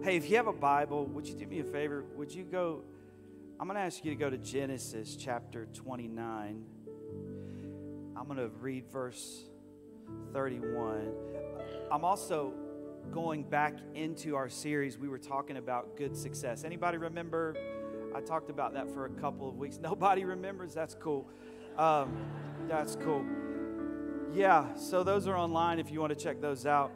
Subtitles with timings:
[0.00, 2.02] Hey, if you have a Bible, would you do me a favor?
[2.16, 2.82] Would you go?
[3.60, 6.64] I'm going to ask you to go to Genesis chapter 29.
[8.16, 9.44] I'm going to read verse
[10.32, 11.12] 31.
[11.92, 12.54] I'm also
[13.12, 14.98] going back into our series.
[14.98, 16.64] We were talking about good success.
[16.64, 17.54] Anybody remember?
[18.16, 19.78] I talked about that for a couple of weeks.
[19.82, 20.72] Nobody remembers?
[20.74, 21.28] That's cool.
[21.76, 22.16] Um,
[22.66, 23.24] that's cool.
[24.32, 26.90] Yeah, so those are online if you want to check those out.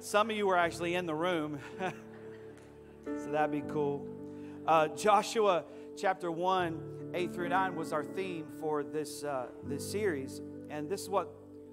[0.00, 1.60] Some of you were actually in the room.
[3.16, 4.06] So that'd be cool.
[4.66, 5.64] Uh, Joshua
[5.96, 10.42] chapter 1, 8 through 9 was our theme for this, uh, this series.
[10.68, 11.32] And this is, what,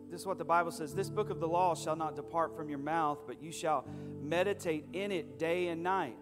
[0.10, 2.70] this is what the Bible says This book of the law shall not depart from
[2.70, 3.86] your mouth, but you shall
[4.22, 6.18] meditate in it day and night,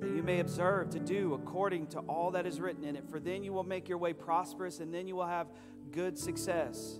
[0.00, 3.08] that you may observe to do according to all that is written in it.
[3.08, 5.46] For then you will make your way prosperous, and then you will have
[5.92, 6.98] good success.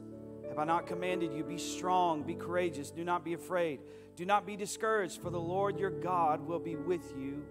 [0.49, 1.43] Have I not commanded you?
[1.43, 3.81] Be strong, be courageous, do not be afraid.
[4.15, 7.45] Do not be discouraged, for the Lord your God will be with you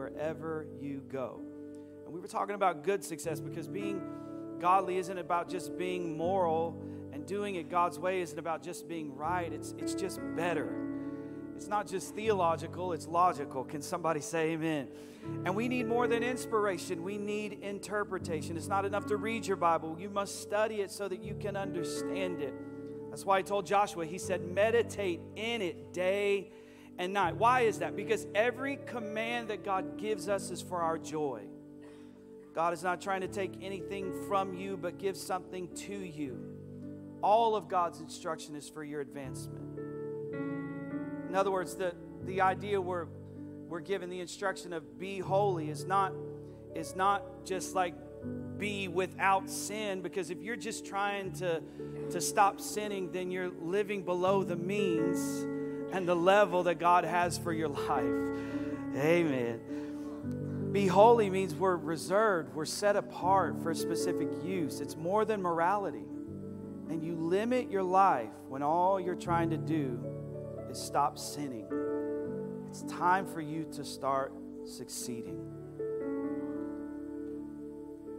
[0.00, 1.42] wherever you go.
[2.06, 4.00] And we were talking about good success because being
[4.58, 9.14] godly isn't about just being moral and doing it God's way isn't about just being
[9.14, 9.52] right.
[9.52, 10.74] It's, it's just better.
[11.54, 13.62] It's not just theological, it's logical.
[13.62, 14.88] Can somebody say amen?
[15.44, 18.56] And we need more than inspiration, we need interpretation.
[18.56, 21.58] It's not enough to read your Bible, you must study it so that you can
[21.58, 22.54] understand it.
[23.10, 26.52] That's why I told Joshua, he said, meditate in it day
[27.00, 27.34] and night.
[27.34, 27.96] Why is that?
[27.96, 31.40] Because every command that God gives us is for our joy.
[32.54, 36.38] God is not trying to take anything from you, but give something to you.
[37.22, 39.78] All of God's instruction is for your advancement.
[41.26, 41.94] In other words, the,
[42.26, 43.06] the idea we're,
[43.66, 46.12] we're given the instruction of be holy is not,
[46.74, 47.94] is not just like
[48.58, 51.62] be without sin, because if you're just trying to,
[52.10, 55.46] to stop sinning, then you're living below the means
[55.92, 58.04] and the level that God has for your life.
[58.96, 60.70] Amen.
[60.72, 64.80] Be holy means we're reserved, we're set apart for a specific use.
[64.80, 66.04] It's more than morality.
[66.88, 69.98] And you limit your life when all you're trying to do
[70.70, 71.66] is stop sinning.
[72.68, 74.32] It's time for you to start
[74.64, 75.40] succeeding.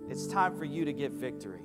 [0.09, 1.61] It's time for you to get victory.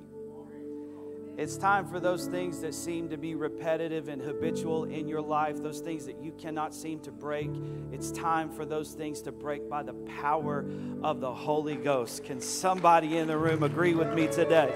[1.37, 5.61] It's time for those things that seem to be repetitive and habitual in your life,
[5.61, 7.51] those things that you cannot seem to break.
[7.91, 10.65] It's time for those things to break by the power
[11.03, 12.23] of the Holy Ghost.
[12.23, 14.73] Can somebody in the room agree with me today?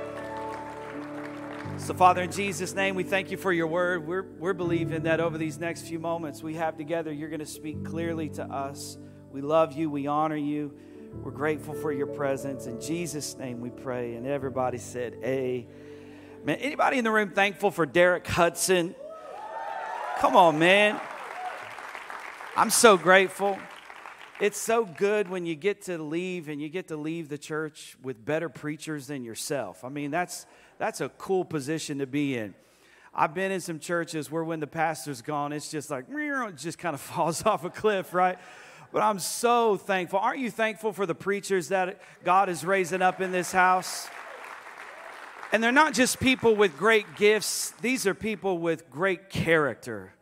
[1.78, 4.06] So, Father, in Jesus' name, we thank you for your word.
[4.06, 7.46] We're, we're believing that over these next few moments we have together, you're going to
[7.48, 9.00] speak clearly to us.
[9.32, 10.78] We love you, we honor you.
[11.24, 12.68] We're grateful for your presence.
[12.68, 14.14] In Jesus' name we pray.
[14.14, 15.68] And everybody said, Amen.
[16.44, 18.96] Man, anybody in the room thankful for Derek Hudson?
[20.18, 21.00] Come on, man.
[22.58, 23.60] I'm so grateful.
[24.40, 27.96] It's so good when you get to leave and you get to leave the church
[28.02, 29.84] with better preachers than yourself.
[29.84, 30.48] I mean, that's
[30.80, 32.56] that's a cool position to be in.
[33.14, 36.80] I've been in some churches where when the pastor's gone, it's just like it just
[36.80, 38.40] kind of falls off a cliff, right?
[38.92, 40.18] But I'm so thankful.
[40.18, 44.10] Aren't you thankful for the preachers that God is raising up in this house?
[45.54, 50.14] And they're not just people with great gifts, these are people with great character.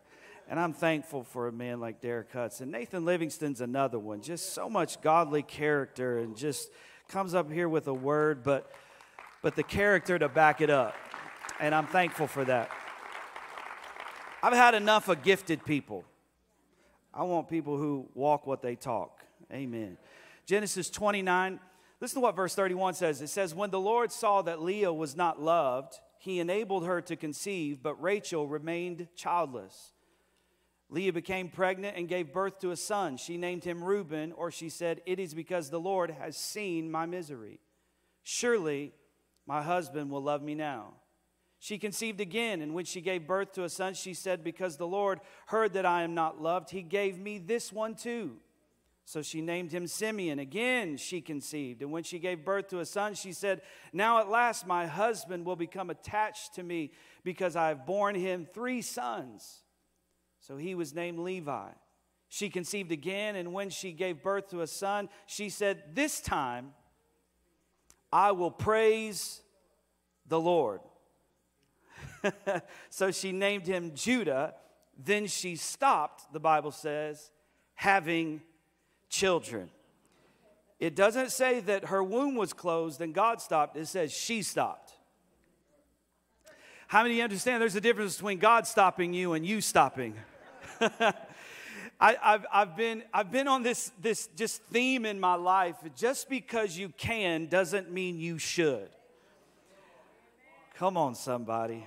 [0.50, 2.72] And I'm thankful for a man like Derek Hudson.
[2.72, 4.22] Nathan Livingston's another one.
[4.22, 6.72] Just so much godly character and just
[7.08, 8.72] comes up here with a word, but,
[9.44, 10.96] but the character to back it up.
[11.60, 12.72] And I'm thankful for that.
[14.42, 16.04] I've had enough of gifted people.
[17.14, 19.22] I want people who walk what they talk.
[19.54, 19.98] Amen.
[20.48, 21.60] Genesis 29
[22.02, 23.22] Listen to what verse 31 says.
[23.22, 27.16] It says, When the Lord saw that Leah was not loved, he enabled her to
[27.16, 29.94] conceive, but Rachel remained childless.
[30.90, 33.18] Leah became pregnant and gave birth to a son.
[33.18, 37.06] She named him Reuben, or she said, It is because the Lord has seen my
[37.06, 37.60] misery.
[38.24, 38.94] Surely
[39.46, 40.94] my husband will love me now.
[41.60, 44.88] She conceived again, and when she gave birth to a son, she said, Because the
[44.88, 48.38] Lord heard that I am not loved, he gave me this one too.
[49.10, 50.38] So she named him Simeon.
[50.38, 51.82] Again, she conceived.
[51.82, 55.46] And when she gave birth to a son, she said, Now at last my husband
[55.46, 56.92] will become attached to me
[57.24, 59.64] because I have borne him three sons.
[60.42, 61.70] So he was named Levi.
[62.28, 66.76] She conceived again, and when she gave birth to a son, she said, This time
[68.14, 69.42] I will praise
[70.28, 70.82] the Lord.
[72.92, 74.54] so she named him Judah.
[75.04, 77.32] Then she stopped, the Bible says,
[77.74, 78.42] having
[79.10, 79.70] children.
[80.80, 84.94] It doesn't say that her womb was closed and God stopped, it says she stopped.
[86.88, 90.16] How many understand there's a difference between God stopping you and you stopping?
[92.02, 95.76] I, have I've, been, I've been on this, this just theme in my life.
[95.96, 98.90] Just because you can doesn't mean you should.
[100.76, 101.86] Come on, somebody.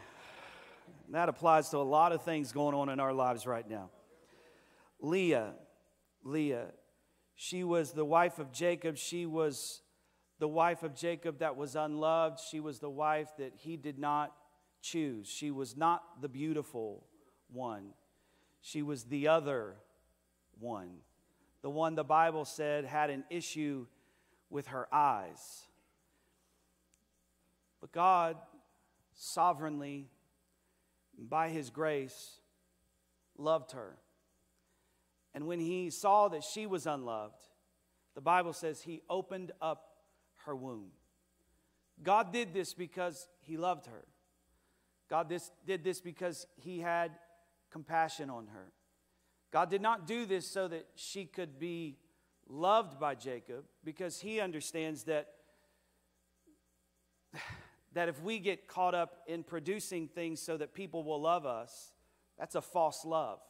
[1.09, 3.89] That applies to a lot of things going on in our lives right now.
[5.01, 5.55] Leah,
[6.23, 6.67] Leah,
[7.35, 8.97] she was the wife of Jacob.
[8.97, 9.83] She was
[10.39, 12.41] the wife of Jacob that was unloved.
[12.41, 14.35] She was the wife that he did not
[14.81, 15.29] choose.
[15.29, 17.07] She was not the beautiful
[17.53, 17.91] one.
[18.61, 19.77] She was the other
[20.59, 20.99] one,
[21.63, 23.87] the one the Bible said had an issue
[24.51, 25.67] with her eyes.
[27.81, 28.37] But God
[29.15, 30.09] sovereignly,
[31.19, 32.39] by His grace,
[33.37, 33.97] loved her.
[35.35, 37.43] And when He saw that she was unloved,
[38.15, 39.89] the Bible says He opened up
[40.45, 40.91] her womb.
[42.03, 44.05] God did this because He loved her.
[45.09, 47.13] God this, did this because He had
[47.71, 48.73] compassion on her.
[49.51, 51.99] God did not do this so that she could be
[52.49, 55.29] loved by Jacob because he understands that
[57.93, 61.93] that if we get caught up in producing things so that people will love us,
[62.39, 63.41] that's a false love.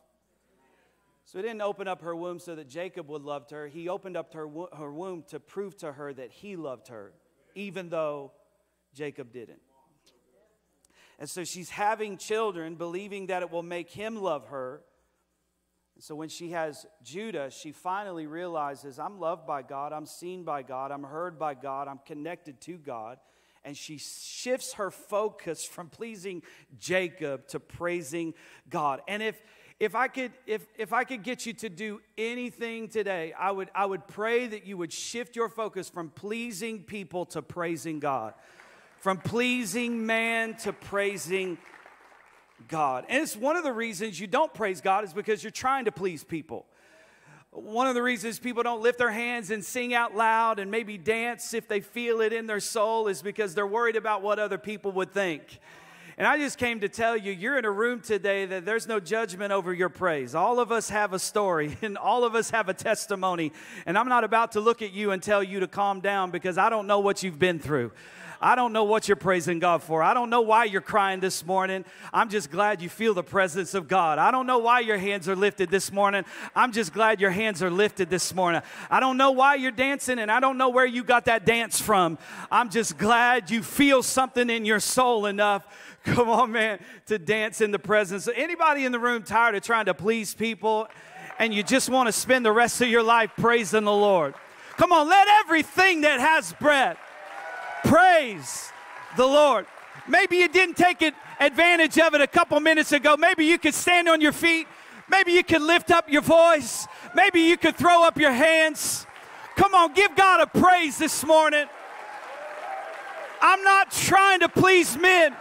[1.24, 3.68] So he didn't open up her womb so that Jacob would love her.
[3.68, 7.12] He opened up her, her womb to prove to her that he loved her,
[7.54, 8.32] even though
[8.92, 9.60] Jacob didn't.
[11.18, 14.82] And so she's having children, believing that it will make him love her.
[15.94, 20.42] And so when she has Judah, she finally realizes I'm loved by God, I'm seen
[20.42, 23.18] by God, I'm heard by God, I'm connected to God.
[23.64, 26.42] And she shifts her focus from pleasing
[26.76, 28.34] Jacob to praising
[28.68, 29.02] God.
[29.06, 29.40] And if
[29.82, 33.70] if I could if if I could get you to do anything today, I would
[33.74, 38.34] I would pray that you would shift your focus from pleasing people to praising God
[39.02, 41.58] from pleasing man to praising
[42.68, 43.04] God.
[43.08, 45.92] And it's one of the reasons you don't praise God is because you're trying to
[45.92, 46.66] please people.
[47.50, 50.98] One of the reasons people don't lift their hands and sing out loud and maybe
[50.98, 54.56] dance if they feel it in their soul is because they're worried about what other
[54.56, 55.58] people would think.
[56.18, 59.00] And I just came to tell you, you're in a room today that there's no
[59.00, 60.34] judgment over your praise.
[60.34, 63.52] All of us have a story and all of us have a testimony.
[63.86, 66.58] And I'm not about to look at you and tell you to calm down because
[66.58, 67.92] I don't know what you've been through.
[68.42, 70.02] I don't know what you're praising God for.
[70.02, 71.84] I don't know why you're crying this morning.
[72.12, 74.18] I'm just glad you feel the presence of God.
[74.18, 76.24] I don't know why your hands are lifted this morning.
[76.56, 78.62] I'm just glad your hands are lifted this morning.
[78.90, 81.80] I don't know why you're dancing and I don't know where you got that dance
[81.80, 82.18] from.
[82.50, 85.64] I'm just glad you feel something in your soul enough
[86.14, 89.86] come on man to dance in the presence anybody in the room tired of trying
[89.86, 90.88] to please people
[91.38, 94.34] and you just want to spend the rest of your life praising the lord
[94.76, 96.98] come on let everything that has breath
[97.84, 98.72] Praise
[99.16, 99.66] the Lord.
[100.08, 101.02] Maybe you didn't take
[101.40, 103.16] advantage of it a couple minutes ago.
[103.16, 104.66] Maybe you could stand on your feet.
[105.08, 106.86] Maybe you could lift up your voice.
[107.14, 109.06] Maybe you could throw up your hands.
[109.56, 111.66] Come on, give God a praise this morning.
[113.40, 115.34] I'm not trying to please men,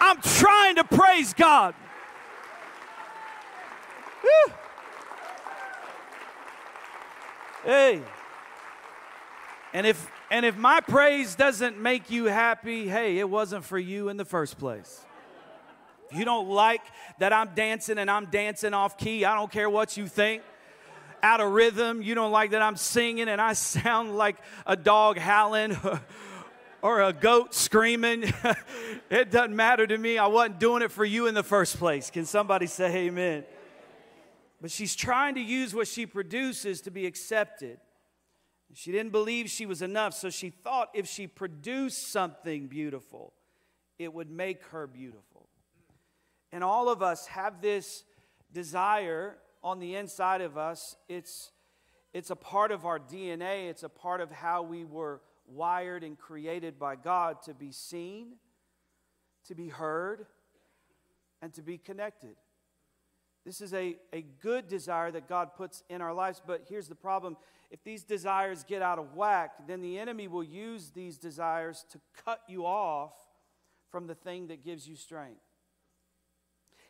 [0.00, 1.74] I'm trying to praise God.
[7.64, 8.00] Hey.
[9.72, 14.08] And if and if my praise doesn't make you happy, hey, it wasn't for you
[14.08, 15.04] in the first place.
[16.10, 16.82] If you don't like
[17.18, 20.42] that I'm dancing and I'm dancing off key, I don't care what you think.
[21.22, 24.36] Out of rhythm, you don't like that I'm singing and I sound like
[24.66, 25.76] a dog howling
[26.86, 28.32] or a goat screaming.
[29.10, 30.18] it doesn't matter to me.
[30.18, 32.10] I wasn't doing it for you in the first place.
[32.10, 33.44] Can somebody say amen?
[34.62, 37.78] But she's trying to use what she produces to be accepted.
[38.72, 43.32] She didn't believe she was enough, so she thought if she produced something beautiful,
[43.98, 45.48] it would make her beautiful.
[46.52, 48.04] And all of us have this
[48.52, 50.94] desire on the inside of us.
[51.08, 51.50] It's,
[52.14, 56.18] it's a part of our DNA, it's a part of how we were wired and
[56.18, 58.34] created by God to be seen,
[59.46, 60.26] to be heard,
[61.42, 62.36] and to be connected.
[63.44, 66.96] This is a, a good desire that God puts in our lives, but here's the
[66.96, 67.36] problem
[67.70, 72.00] if these desires get out of whack, then the enemy will use these desires to
[72.24, 73.12] cut you off
[73.90, 75.40] from the thing that gives you strength.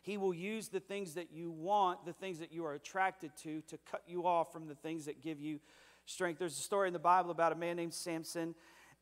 [0.01, 3.61] He will use the things that you want, the things that you are attracted to,
[3.63, 5.59] to cut you off from the things that give you
[6.07, 6.39] strength.
[6.39, 8.55] There's a story in the Bible about a man named Samson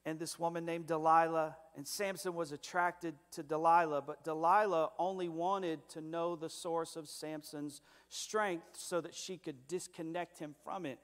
[0.06, 1.56] and this woman named Delilah.
[1.76, 7.08] And Samson was attracted to Delilah, but Delilah only wanted to know the source of
[7.08, 11.00] Samson's strength so that she could disconnect him from it.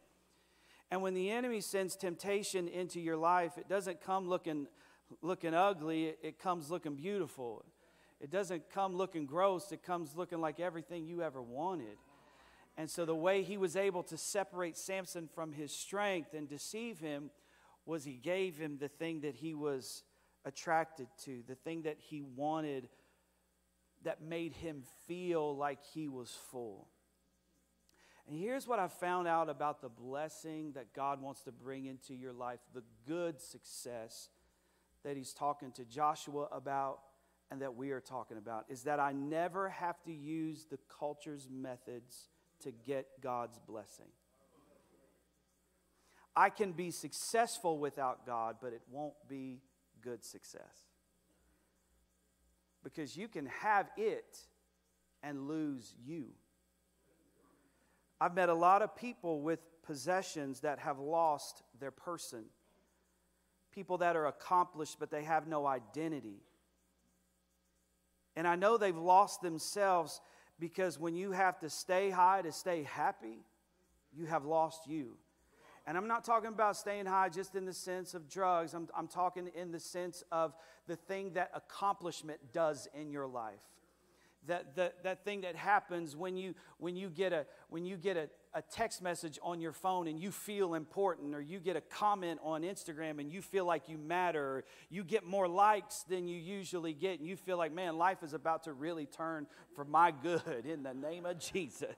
[0.90, 4.68] And when the enemy sends temptation into your life, it doesn't come looking,
[5.22, 7.64] looking ugly, it comes looking beautiful.
[8.20, 11.98] It doesn't come looking gross, it comes looking like everything you ever wanted.
[12.78, 17.00] And so the way he was able to separate Samson from his strength and deceive
[17.00, 17.30] him
[17.86, 20.04] was he gave him the thing that he was
[20.46, 22.88] attracted to, the thing that he wanted
[24.04, 26.88] that made him feel like he was full.
[28.28, 32.14] And here's what I found out about the blessing that God wants to bring into
[32.14, 34.30] your life, the good success
[35.04, 37.00] that he's talking to Joshua about
[37.50, 41.50] and that we are talking about is that I never have to use the culture's
[41.52, 42.30] methods
[42.62, 44.08] to get God's blessing.
[46.36, 49.62] I can be successful without God, but it won't be
[50.02, 50.88] good success.
[52.84, 54.40] Because you can have it
[55.22, 56.28] and lose you.
[58.20, 62.46] I've met a lot of people with possessions that have lost their person.
[63.72, 66.42] People that are accomplished, but they have no identity.
[68.36, 70.22] And I know they've lost themselves
[70.62, 73.40] because when you have to stay high to stay happy,
[74.16, 75.18] you have lost you.
[75.88, 78.76] And I'm not talking about staying high just in the sense of drugs.
[78.76, 80.54] I'm, I'm talking in the sense of
[80.88, 83.64] the thing that accomplishment does in your life.
[84.48, 88.16] That, that, that thing that happens when you, when you get, a, when you get
[88.16, 91.82] a, a text message on your phone and you feel important, or you get a
[91.82, 96.28] comment on Instagram and you feel like you matter, or you get more likes than
[96.28, 99.86] you usually get, and you feel like, man, life is about to really turn for
[99.86, 101.96] my good in the name of Jesus.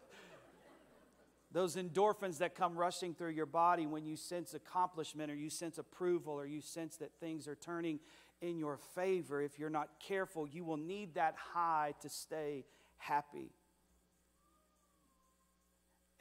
[1.52, 5.78] Those endorphins that come rushing through your body when you sense accomplishment or you sense
[5.78, 8.00] approval or you sense that things are turning
[8.42, 9.42] in your favor.
[9.42, 12.66] If you're not careful, you will need that high to stay
[12.98, 13.52] happy.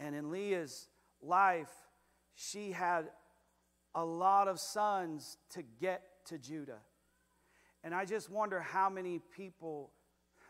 [0.02, 0.88] And in Leah's
[1.22, 1.70] life,
[2.34, 3.04] she had
[3.94, 6.80] a lot of sons to get to Judah.
[7.84, 9.90] And I just wonder how many people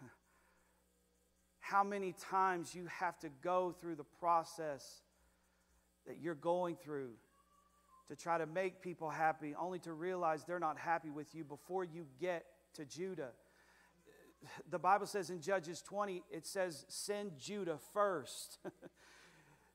[1.60, 5.02] how many times you have to go through the process
[6.06, 7.10] that you're going through
[8.08, 11.84] to try to make people happy, only to realize they're not happy with you before
[11.84, 13.30] you get to Judah.
[14.70, 18.58] The Bible says in Judges 20, it says, send Judah first.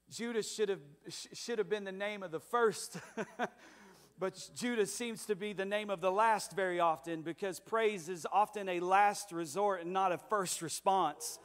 [0.09, 2.97] Judah should have, should have been the name of the first.
[4.19, 8.25] but Judah seems to be the name of the last very often because praise is
[8.31, 11.39] often a last resort and not a first response.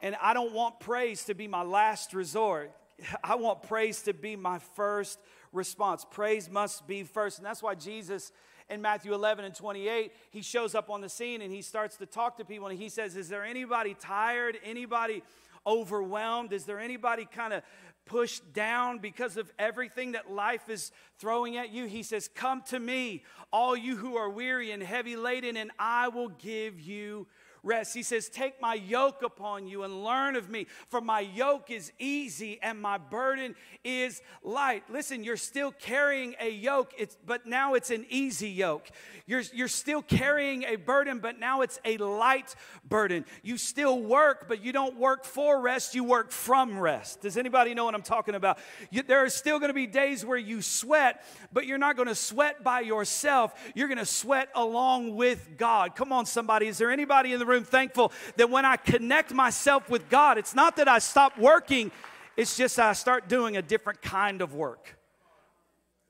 [0.00, 2.70] And I don't want praise to be my last resort.
[3.24, 5.18] I want praise to be my first
[5.52, 6.06] response.
[6.08, 7.38] Praise must be first.
[7.38, 8.32] And that's why Jesus
[8.70, 12.06] in Matthew 11 and 28, he shows up on the scene and he starts to
[12.06, 14.58] talk to people and he says, Is there anybody tired?
[14.62, 15.22] Anybody
[15.66, 16.52] overwhelmed?
[16.52, 17.62] Is there anybody kind of
[18.08, 21.86] pushed down because of everything that life is throwing at you?
[21.86, 23.22] He says, Come to me,
[23.52, 27.26] all you who are weary and heavy laden, and I will give you
[27.62, 27.94] rest.
[27.94, 31.92] He says, Take my yoke upon you and learn of me, for my yoke is
[31.98, 34.84] easy and my burden is light.
[34.90, 38.88] Listen, you're still carrying a yoke, it's, but now it's an easy yoke.
[39.26, 42.54] You're, you're still carrying a burden, but now it's a light
[42.88, 43.24] burden.
[43.42, 47.20] You still work, but you don't work for rest, you work from rest.
[47.20, 48.58] Does anybody know what I'm talking about?
[48.90, 52.08] You, there are still going to be days where you sweat, but you're not going
[52.08, 53.54] to sweat by yourself.
[53.74, 55.94] You're going to sweat along with God.
[55.94, 56.66] Come on, somebody.
[56.66, 60.54] Is there anybody in the room thankful that when I connect myself with God, it's
[60.54, 61.90] not that I stop working,
[62.36, 64.96] it's just I start doing a different kind of work.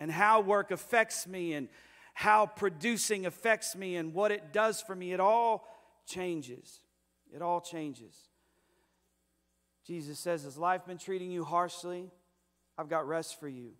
[0.00, 1.68] And how work affects me and
[2.14, 5.66] how producing affects me and what it does for me, it all
[6.06, 6.80] changes.
[7.34, 8.14] It all changes.
[9.86, 12.10] Jesus says, Has life been treating you harshly?
[12.76, 13.72] I've got rest for you.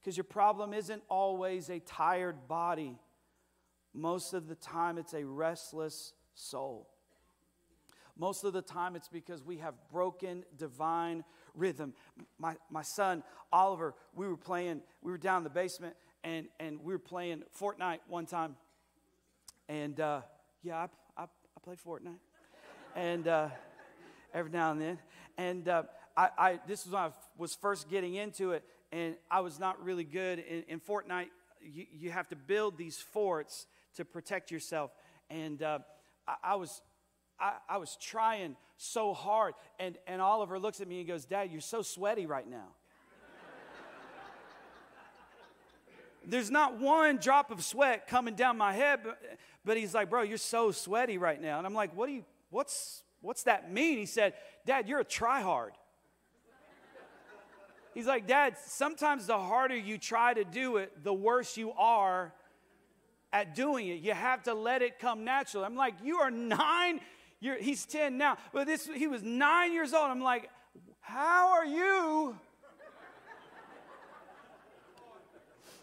[0.00, 2.98] Because your problem isn't always a tired body,
[3.92, 6.88] most of the time, it's a restless soul.
[8.16, 11.94] Most of the time, it's because we have broken divine rhythm.
[12.38, 16.82] My, my son, Oliver, we were playing, we were down in the basement, and, and
[16.82, 18.56] we were playing Fortnite one time.
[19.68, 20.20] And uh,
[20.62, 20.76] yeah,
[21.16, 22.18] I, I, I play Fortnite.
[22.94, 23.48] and uh,
[24.34, 24.98] every now and then.
[25.38, 25.84] And uh,
[26.16, 29.82] I, I, this was when I was first getting into it, and I was not
[29.82, 30.40] really good.
[30.40, 31.28] In, in Fortnite,
[31.62, 33.66] you, you have to build these forts
[33.96, 34.90] to protect yourself.
[35.30, 35.78] And uh,
[36.26, 36.82] I, I was
[37.40, 39.54] I, I, was trying so hard.
[39.78, 42.68] And, and Oliver looks at me and goes, Dad, you're so sweaty right now.
[46.26, 49.18] There's not one drop of sweat coming down my head, but,
[49.64, 51.56] but he's like, Bro, you're so sweaty right now.
[51.58, 53.98] And I'm like, What do you, what's, what's that mean?
[53.98, 54.34] He said,
[54.66, 55.70] Dad, you're a tryhard.
[57.94, 62.32] He's like, Dad, sometimes the harder you try to do it, the worse you are
[63.32, 64.00] at doing it.
[64.00, 65.66] You have to let it come naturally.
[65.66, 67.00] I'm like, you are nine.
[67.40, 68.36] You're, he's 10 now.
[68.52, 70.10] But this, he was nine years old.
[70.10, 70.50] I'm like,
[71.00, 72.36] How are you?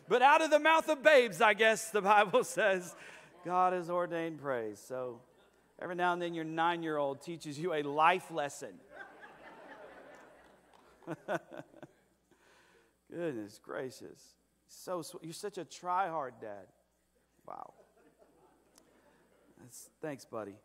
[0.09, 2.95] But out of the mouth of babes, I guess the Bible says,
[3.43, 4.81] God has ordained praise.
[4.85, 5.19] So
[5.81, 8.73] every now and then your nine year old teaches you a life lesson.
[13.11, 14.21] Goodness gracious.
[14.67, 15.23] So sweet.
[15.23, 16.67] You're such a try hard dad.
[17.47, 17.73] Wow.
[19.59, 20.55] That's, thanks, buddy.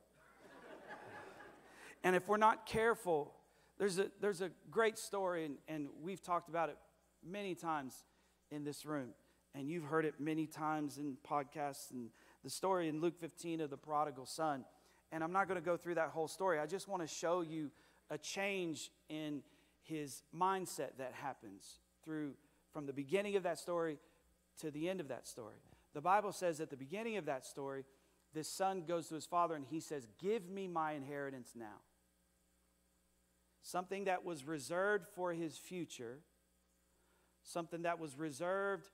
[2.02, 3.32] and if we're not careful,
[3.78, 6.76] there's a, there's a great story, and, and we've talked about it
[7.24, 8.04] many times
[8.50, 9.10] in this room.
[9.54, 12.08] And you've heard it many times in podcasts and
[12.42, 14.64] the story in Luke 15 of the prodigal son.
[15.12, 16.58] And I'm not going to go through that whole story.
[16.58, 17.70] I just want to show you
[18.10, 19.42] a change in
[19.82, 22.32] his mindset that happens through
[22.72, 23.98] from the beginning of that story
[24.60, 25.56] to the end of that story.
[25.94, 27.84] The Bible says at the beginning of that story,
[28.34, 31.80] this son goes to his father and he says, Give me my inheritance now.
[33.62, 36.18] Something that was reserved for his future,
[37.44, 38.88] something that was reserved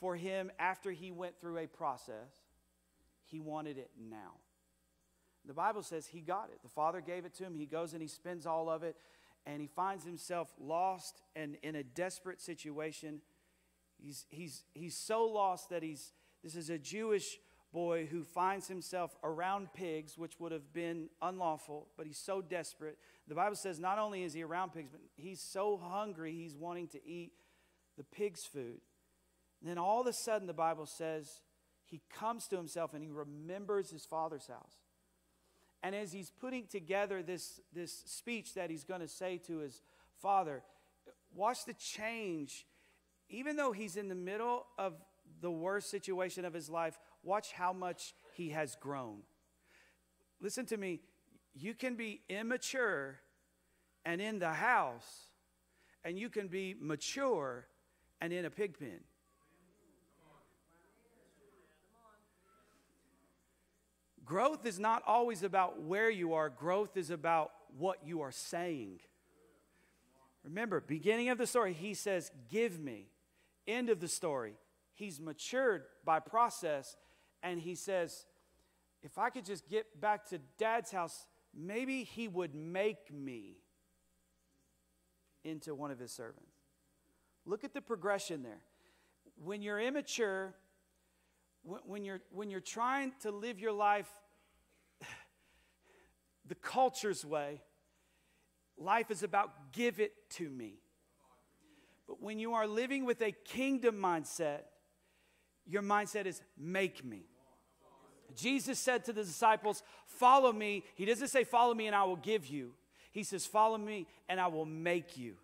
[0.00, 2.32] for him after he went through a process.
[3.24, 4.34] He wanted it now.
[5.44, 6.60] The Bible says he got it.
[6.62, 7.54] The father gave it to him.
[7.54, 8.96] He goes and he spends all of it,
[9.46, 13.20] and he finds himself lost and in a desperate situation.
[14.02, 16.12] He's, he's, he's so lost that he's,
[16.42, 17.38] this is a Jewish
[17.72, 22.98] boy who finds himself around pigs, which would have been unlawful, but he's so desperate.
[23.26, 26.88] The Bible says not only is he around pigs, but he's so hungry, he's wanting
[26.88, 27.32] to eat
[27.96, 28.80] the pig's food.
[29.60, 31.42] And then all of a sudden, the Bible says
[31.84, 34.76] he comes to himself and he remembers his father's house.
[35.82, 39.82] And as he's putting together this, this speech that he's going to say to his
[40.20, 40.62] father,
[41.34, 42.66] watch the change.
[43.30, 44.94] Even though he's in the middle of
[45.40, 49.18] the worst situation of his life, watch how much he has grown.
[50.40, 51.00] Listen to me.
[51.54, 53.20] You can be immature
[54.04, 55.26] and in the house,
[56.04, 57.66] and you can be mature
[58.20, 59.00] and in a pig pen.
[64.24, 69.00] Growth is not always about where you are, growth is about what you are saying.
[70.44, 73.08] Remember, beginning of the story, he says, Give me.
[73.68, 74.54] End of the story,
[74.94, 76.96] he's matured by process,
[77.42, 78.24] and he says,
[79.02, 83.58] If I could just get back to dad's house, maybe he would make me
[85.44, 86.56] into one of his servants.
[87.44, 88.62] Look at the progression there.
[89.36, 90.54] When you're immature,
[91.62, 94.08] when you're, when you're trying to live your life
[96.46, 97.60] the culture's way,
[98.78, 100.80] life is about give it to me.
[102.08, 104.62] But when you are living with a kingdom mindset,
[105.66, 107.26] your mindset is make me.
[108.34, 110.84] Jesus said to the disciples, Follow me.
[110.94, 112.72] He doesn't say, Follow me and I will give you.
[113.12, 115.34] He says, Follow me and I will make you.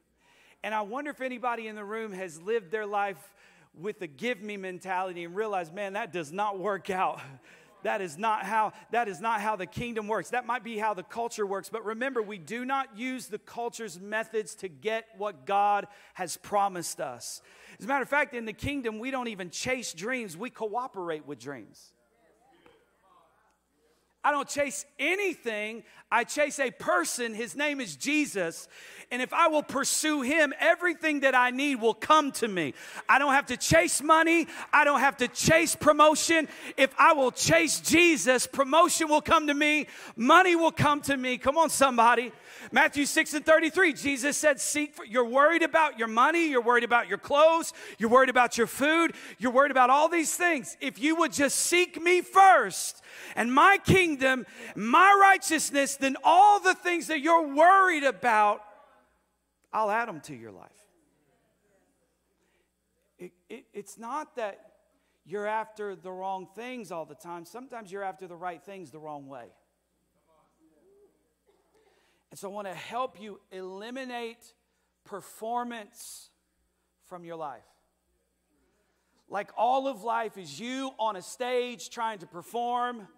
[0.63, 3.19] And I wonder if anybody in the room has lived their life
[3.79, 7.21] with a give me mentality and realized, man, that does not work out.
[7.85, 10.31] That is not how that is not how the kingdom works.
[10.31, 14.01] That might be how the culture works, but remember we do not use the culture's
[14.01, 17.43] methods to get what God has promised us.
[17.79, 21.27] As a matter of fact, in the kingdom we don't even chase dreams, we cooperate
[21.27, 21.93] with dreams.
[24.25, 25.83] I don't chase anything.
[26.15, 27.35] I chase a person.
[27.35, 28.69] His name is Jesus.
[29.11, 32.75] And if I will pursue him, everything that I need will come to me.
[33.09, 34.47] I don't have to chase money.
[34.73, 36.49] I don't have to chase promotion.
[36.77, 39.89] If I will chase Jesus, promotion will come to me.
[40.15, 41.37] Money will come to me.
[41.37, 42.31] Come on, somebody.
[42.71, 46.85] Matthew 6 and 33, Jesus said, Seek for, you're worried about your money, you're worried
[46.85, 50.77] about your clothes, you're worried about your food, you're worried about all these things.
[50.81, 53.03] If you would just seek me first,
[53.37, 58.61] and my kingdom, my righteousness, then all the things that you're worried about,
[59.73, 60.71] I'll add them to your life.
[63.19, 64.73] It, it, it's not that
[65.25, 68.99] you're after the wrong things all the time, sometimes you're after the right things the
[68.99, 69.47] wrong way.
[72.31, 74.53] And so I want to help you eliminate
[75.05, 76.31] performance
[77.09, 77.63] from your life.
[79.29, 83.09] Like all of life is you on a stage trying to perform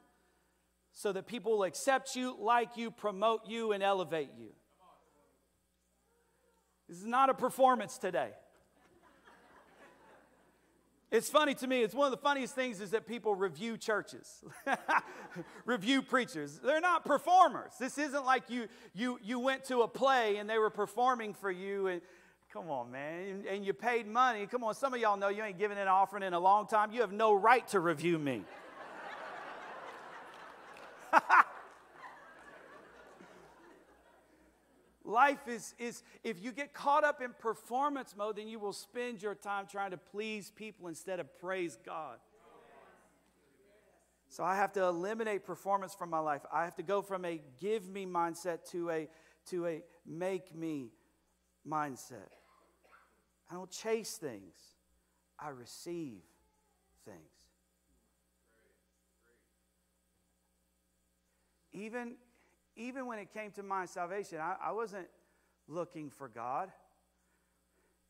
[0.98, 4.48] so that people will accept you, like you, promote you, and elevate you.
[6.88, 8.30] This is not a performance today.
[11.10, 14.42] It's funny to me, it's one of the funniest things is that people review churches,
[15.66, 16.58] review preachers.
[16.64, 17.72] They're not performers.
[17.78, 21.50] This isn't like you, you, you went to a play and they were performing for
[21.50, 22.00] you and
[22.52, 23.44] Come on, man.
[23.50, 24.46] And you paid money.
[24.46, 26.90] Come on, some of y'all know you ain't given an offering in a long time.
[26.90, 28.44] You have no right to review me.
[35.04, 39.22] life is, is if you get caught up in performance mode, then you will spend
[39.22, 42.18] your time trying to please people instead of praise God.
[44.28, 46.42] So I have to eliminate performance from my life.
[46.52, 49.08] I have to go from a give me mindset to a
[49.50, 50.90] to a make me
[51.66, 52.32] mindset.
[53.50, 54.56] I don't chase things.
[55.38, 56.22] I receive
[57.04, 57.35] things.
[61.76, 62.14] Even
[62.76, 65.06] even when it came to my salvation, I, I wasn't
[65.66, 66.70] looking for God.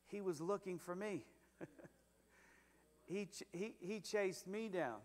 [0.07, 1.25] He was looking for me.
[3.05, 4.97] he, he, he chased me down.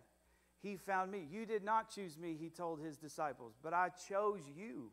[0.61, 1.27] He found me.
[1.31, 4.91] You did not choose me, he told his disciples, but I chose you.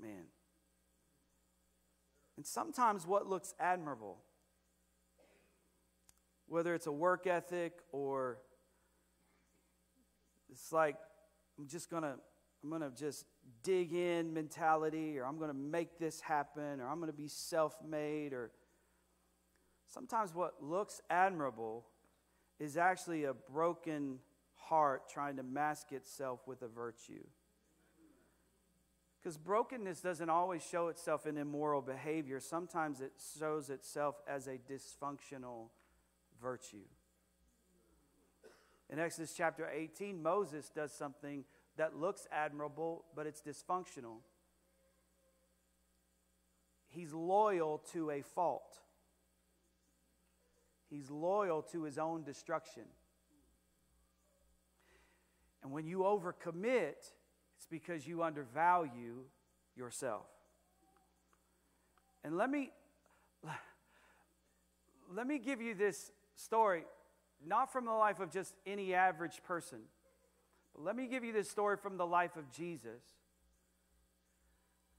[0.00, 0.26] Man.
[2.36, 4.18] And sometimes what looks admirable,
[6.46, 8.38] whether it's a work ethic or
[10.50, 10.96] it's like,
[11.58, 12.14] I'm just going to
[12.62, 13.26] I'm going to just
[13.62, 17.28] dig in mentality, or I'm going to make this happen, or I'm going to be
[17.28, 18.50] self made, or
[19.86, 21.86] sometimes what looks admirable
[22.58, 24.18] is actually a broken
[24.54, 27.24] heart trying to mask itself with a virtue.
[29.20, 34.58] Because brokenness doesn't always show itself in immoral behavior, sometimes it shows itself as a
[34.58, 35.68] dysfunctional
[36.40, 36.84] virtue.
[38.90, 41.44] In Exodus chapter 18, Moses does something
[41.76, 44.18] that looks admirable, but it's dysfunctional.
[46.88, 48.78] He's loyal to a fault.
[50.88, 52.84] He's loyal to his own destruction.
[55.62, 56.94] And when you overcommit,
[57.56, 59.24] it's because you undervalue
[59.74, 60.26] yourself.
[62.22, 62.70] And let me
[65.14, 66.84] let me give you this story
[67.44, 69.78] not from the life of just any average person
[70.74, 73.02] But let me give you this story from the life of Jesus,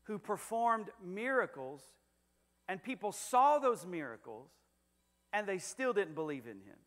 [0.04, 1.82] who performed miracles,
[2.68, 4.50] and people saw those miracles,
[5.34, 6.78] and they still didn't believe in him.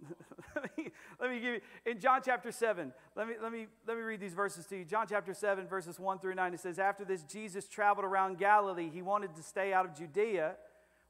[0.54, 2.92] let, me, let me give you in John chapter 7.
[3.16, 4.84] Let me, let, me, let me read these verses to you.
[4.84, 6.54] John chapter 7, verses 1 through 9.
[6.54, 8.90] It says, After this, Jesus traveled around Galilee.
[8.92, 10.54] He wanted to stay out of Judea,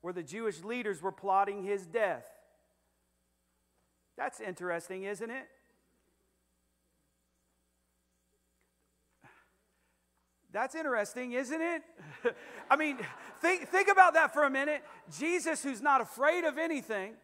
[0.01, 2.27] where the Jewish leaders were plotting his death.
[4.18, 5.48] That's interesting, isn't it?
[10.50, 11.83] That's interesting, isn't it?
[12.70, 12.98] I mean,
[13.40, 14.83] think, think about that for a minute.
[15.16, 17.14] Jesus, who's not afraid of anything,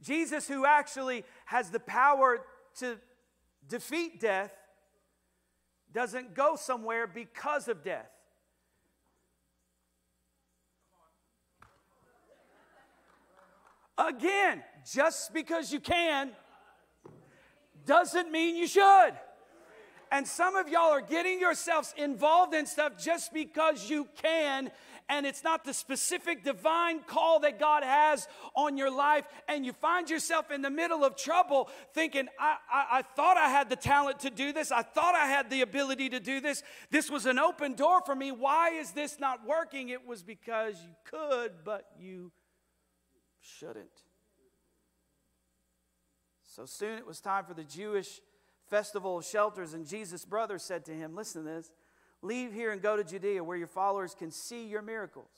[0.00, 2.40] Jesus, who actually has the power
[2.78, 2.98] to
[3.68, 4.52] defeat death,
[5.92, 8.13] doesn't go somewhere because of death.
[13.96, 16.32] Again, just because you can
[17.86, 19.12] doesn't mean you should.
[20.10, 24.70] And some of y'all are getting yourselves involved in stuff just because you can,
[25.08, 29.24] and it's not the specific divine call that God has on your life.
[29.48, 33.48] And you find yourself in the middle of trouble thinking, I, I, I thought I
[33.48, 34.70] had the talent to do this.
[34.70, 36.62] I thought I had the ability to do this.
[36.90, 38.30] This was an open door for me.
[38.30, 39.88] Why is this not working?
[39.88, 42.30] It was because you could, but you
[43.44, 44.02] shouldn't.
[46.44, 48.20] So soon it was time for the Jewish
[48.68, 51.72] festival of shelters, and Jesus' brother said to him, Listen to this,
[52.22, 55.30] leave here and go to Judea where your followers can see your miracles.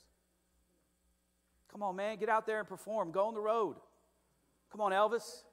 [1.71, 3.11] Come on, man, get out there and perform.
[3.11, 3.75] Go on the road.
[4.71, 5.43] Come on, Elvis.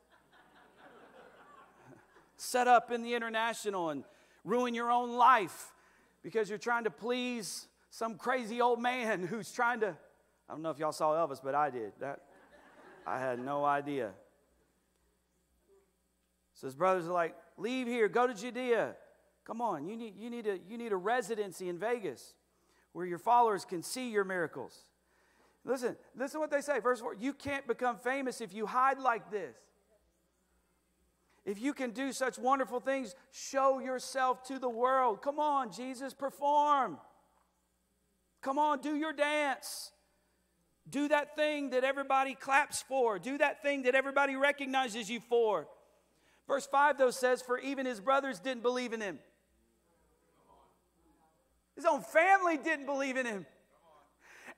[2.37, 4.05] Set up in the international and
[4.45, 5.73] ruin your own life
[6.23, 9.97] because you're trying to please some crazy old man who's trying to.
[10.49, 11.93] I don't know if y'all saw Elvis, but I did.
[12.01, 12.21] That
[13.07, 14.11] I had no idea.
[16.55, 18.95] So his brothers are like, leave here, go to Judea.
[19.45, 22.35] Come on, you need, you need, a, you need a residency in Vegas
[22.93, 24.79] where your followers can see your miracles.
[25.65, 26.79] Listen, listen what they say.
[26.79, 29.57] Verse 4 You can't become famous if you hide like this.
[31.45, 35.21] If you can do such wonderful things, show yourself to the world.
[35.21, 36.99] Come on, Jesus, perform.
[38.41, 39.91] Come on, do your dance.
[40.89, 43.19] Do that thing that everybody claps for.
[43.19, 45.67] Do that thing that everybody recognizes you for.
[46.47, 49.19] Verse 5, though, says, For even his brothers didn't believe in him.
[51.75, 53.47] His own family didn't believe in him.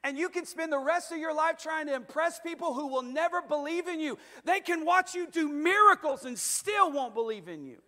[0.05, 3.03] And you can spend the rest of your life trying to impress people who will
[3.03, 4.19] never believe in you.
[4.45, 7.79] They can watch you do miracles and still won't believe in you.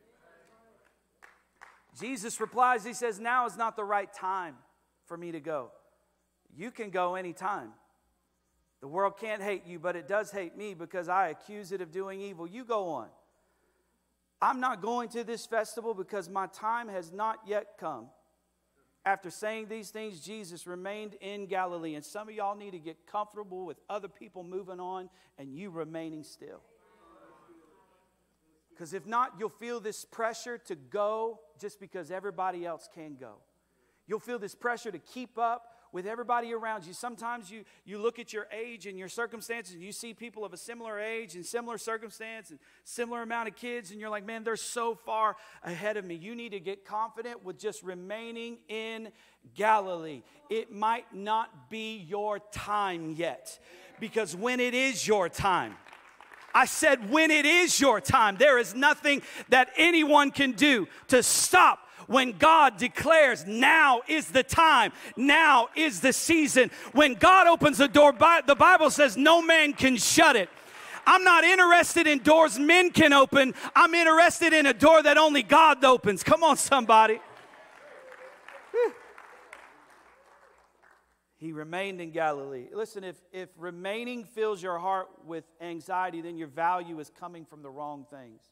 [2.00, 4.56] Jesus replies, He says, Now is not the right time
[5.06, 5.70] for me to go.
[6.56, 7.72] You can go anytime.
[8.80, 11.90] The world can't hate you, but it does hate me because I accuse it of
[11.90, 12.46] doing evil.
[12.46, 13.08] You go on.
[14.40, 18.06] I'm not going to this festival because my time has not yet come.
[19.04, 21.94] After saying these things, Jesus remained in Galilee.
[21.94, 25.70] And some of y'all need to get comfortable with other people moving on and you
[25.70, 26.60] remaining still.
[28.70, 33.38] Because if not, you'll feel this pressure to go just because everybody else can go.
[34.06, 36.92] You'll feel this pressure to keep up with everybody around you.
[36.92, 40.52] Sometimes you, you look at your age and your circumstances, and you see people of
[40.52, 44.44] a similar age and similar circumstance and similar amount of kids, and you're like, man,
[44.44, 46.14] they're so far ahead of me.
[46.14, 49.10] You need to get confident with just remaining in
[49.54, 50.22] Galilee.
[50.50, 53.58] It might not be your time yet,
[54.00, 55.74] because when it is your time,
[56.54, 61.22] I said, when it is your time, there is nothing that anyone can do to
[61.22, 66.70] stop when God declares now is the time, now is the season.
[66.92, 70.48] When God opens the door, the Bible says no man can shut it.
[71.06, 73.54] I'm not interested in doors men can open.
[73.74, 76.22] I'm interested in a door that only God opens.
[76.22, 77.20] Come on, somebody.
[81.38, 82.66] He remained in Galilee.
[82.72, 87.62] Listen, if, if remaining fills your heart with anxiety, then your value is coming from
[87.62, 88.42] the wrong things.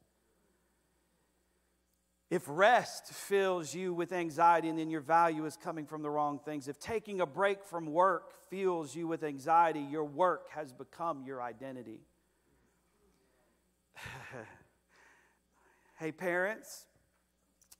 [2.28, 6.40] If rest fills you with anxiety and then your value is coming from the wrong
[6.44, 11.22] things, if taking a break from work fills you with anxiety, your work has become
[11.24, 12.00] your identity.
[15.98, 16.86] hey, parents,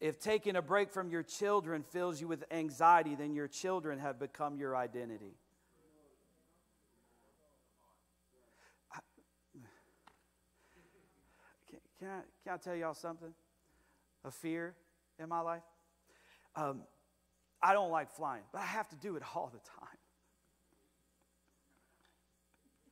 [0.01, 4.21] if taking a break from your children fills you with anxiety, then your children have
[4.21, 5.35] become your identity.
[11.99, 13.33] Can, I, can I tell y'all something?
[14.25, 14.75] Of fear
[15.19, 15.63] in my life.
[16.55, 16.83] Um,
[17.63, 19.61] I don't like flying, but I have to do it all the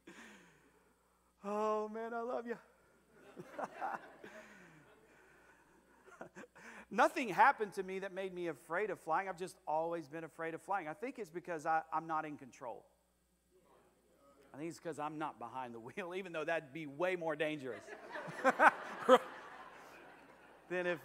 [0.06, 0.14] time.
[1.44, 2.56] oh man, I love you.
[6.90, 9.28] Nothing happened to me that made me afraid of flying.
[9.28, 10.86] I've just always been afraid of flying.
[10.86, 12.84] I think it's because I, I'm not in control.
[14.54, 17.34] I think it's because I'm not behind the wheel, even though that'd be way more
[17.34, 17.80] dangerous
[20.70, 21.00] than if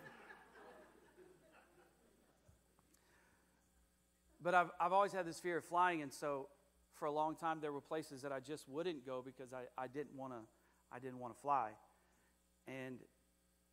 [4.50, 6.48] But I've, I've always had this fear of flying, and so
[6.96, 9.86] for a long time there were places that I just wouldn't go because I, I
[9.86, 10.40] didn't want to
[10.92, 11.70] I didn't want to fly.
[12.68, 12.98] And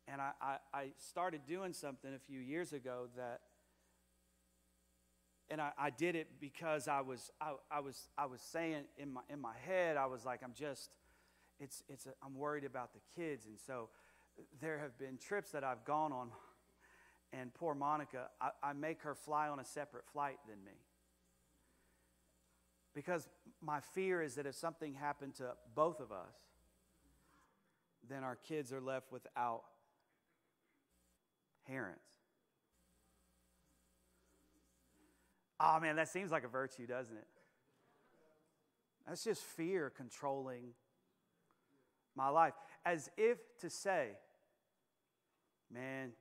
[0.07, 3.39] and I, I, I, started doing something a few years ago that
[5.49, 9.13] and I, I did it because I was I, I was I was saying in
[9.13, 10.91] my in my head, I was like, I'm just
[11.59, 13.47] it's it's a, I'm worried about the kids.
[13.47, 13.89] And so
[14.61, 16.29] there have been trips that I've gone on
[17.33, 20.79] and poor Monica, I, I make her fly on a separate flight than me.
[22.93, 23.27] Because
[23.61, 26.35] my fear is that if something happened to both of us,
[28.09, 29.63] then our kids are left without
[31.67, 32.01] parents.
[35.59, 37.27] Oh man, that seems like a virtue, doesn't it?
[39.07, 40.73] That's just fear controlling
[42.15, 42.53] my life.
[42.85, 44.09] As if to say,
[45.71, 46.11] man,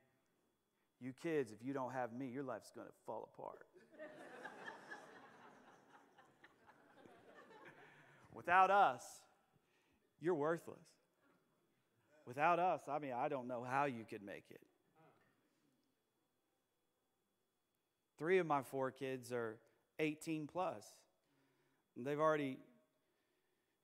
[1.00, 3.66] you kids, if you don't have me, your life's going to fall apart.
[8.34, 9.02] Without us,
[10.20, 10.84] you're worthless.
[12.26, 14.60] Without us, I mean, I don't know how you could make it.
[18.18, 19.58] Three of my four kids are
[19.98, 20.84] 18 plus.
[21.96, 22.58] They've already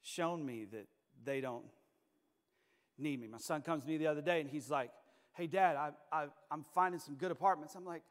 [0.03, 0.87] shown me that
[1.25, 1.65] they don't
[2.99, 3.29] need me.
[3.29, 4.91] My son comes to me the other day and he's like,
[5.35, 7.75] hey, dad, I, I, I'm finding some good apartments.
[7.75, 8.03] I'm like,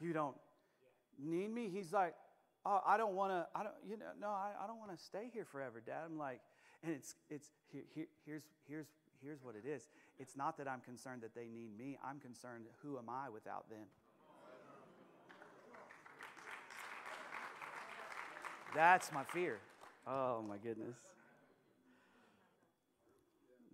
[0.00, 0.36] you don't
[1.18, 1.70] need me?
[1.72, 2.14] He's like,
[2.64, 5.02] oh, I don't want to, I don't, you know, no, I, I don't want to
[5.02, 6.02] stay here forever, dad.
[6.04, 6.40] I'm like,
[6.82, 8.86] and it's, it's, here, here, here's, here's,
[9.22, 9.88] here's what it is.
[10.18, 11.98] It's not that I'm concerned that they need me.
[12.04, 13.86] I'm concerned, who am I without them?
[18.74, 19.58] That's my fear.
[20.06, 20.96] Oh my goodness.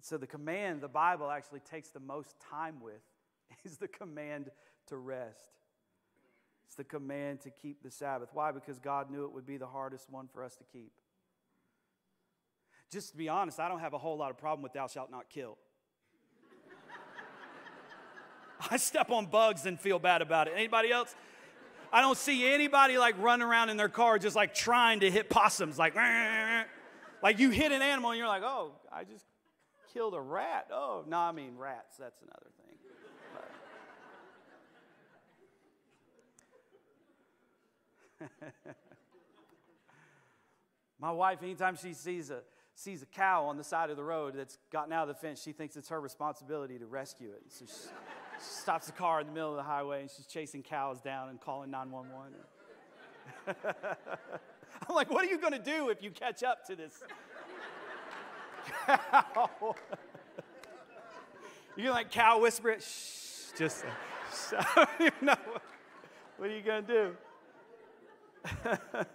[0.03, 3.01] So, the command the Bible actually takes the most time with
[3.65, 4.51] is the command
[4.89, 5.53] to rest.
[6.67, 8.31] It's the command to keep the Sabbath.
[8.33, 8.51] Why?
[8.51, 10.91] Because God knew it would be the hardest one for us to keep.
[12.91, 15.11] Just to be honest, I don't have a whole lot of problem with thou shalt
[15.11, 15.57] not kill.
[18.71, 20.55] I step on bugs and feel bad about it.
[20.57, 21.15] Anybody else?
[21.93, 25.31] I don't see anybody like running around in their car just like trying to hit
[25.31, 25.95] possums, like,
[27.23, 29.27] like you hit an animal and you're like, oh, I just
[29.93, 30.69] killed a rat.
[30.73, 31.97] Oh, no, I mean rats.
[31.99, 32.59] That's another thing.
[41.01, 42.43] My wife, anytime she sees a
[42.75, 45.43] sees a cow on the side of the road that's gotten out of the fence,
[45.43, 47.43] she thinks it's her responsibility to rescue it.
[47.49, 47.91] So she, She
[48.39, 51.41] stops the car in the middle of the highway and she's chasing cows down and
[51.41, 52.33] calling 911.
[54.89, 57.03] I'm like, what are you going to do if you catch up to this
[58.87, 59.75] cow?
[61.77, 62.83] You're like cow whisper it.
[62.83, 63.85] Shh, just
[64.99, 65.37] you know.
[66.37, 67.13] What are you going to do?
[68.65, 69.09] but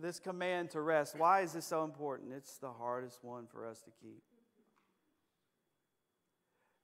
[0.00, 2.32] this command to rest, why is this so important?
[2.32, 4.22] It's the hardest one for us to keep.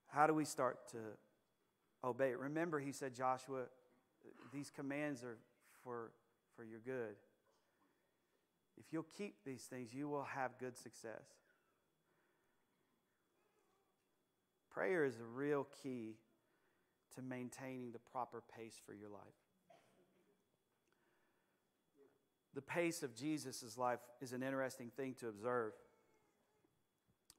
[0.09, 0.99] How do we start to
[2.03, 2.38] obey it?
[2.38, 3.66] Remember, he said, Joshua,
[4.53, 5.37] these commands are
[5.85, 6.11] for,
[6.57, 7.14] for your good.
[8.80, 11.22] If you'll keep these things, you will have good success.
[14.72, 16.16] Prayer is a real key
[17.14, 19.20] to maintaining the proper pace for your life.
[22.54, 25.72] The pace of Jesus' life is an interesting thing to observe.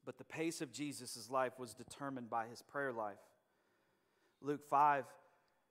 [0.04, 3.18] But the pace of Jesus' life was determined by his prayer life.
[4.40, 5.04] Luke 5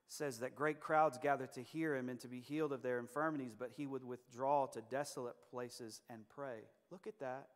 [0.08, 3.54] says that great crowds gathered to hear him and to be healed of their infirmities,
[3.58, 6.58] but he would withdraw to desolate places and pray.
[6.90, 7.48] Look at that.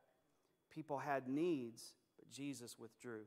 [0.74, 3.22] People had needs, but Jesus withdrew.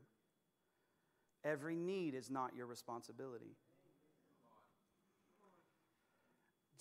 [1.44, 3.56] Every need is not your responsibility.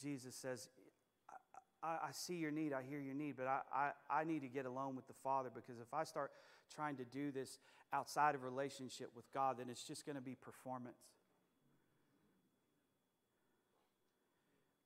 [0.01, 0.68] Jesus says,
[1.83, 4.48] I, I, see your need, I hear your need, but I, I, I need to
[4.48, 6.33] get alone with the Father because if I start
[6.74, 7.59] trying to do this
[7.92, 10.96] outside of relationship with God, then it's just going to be performance.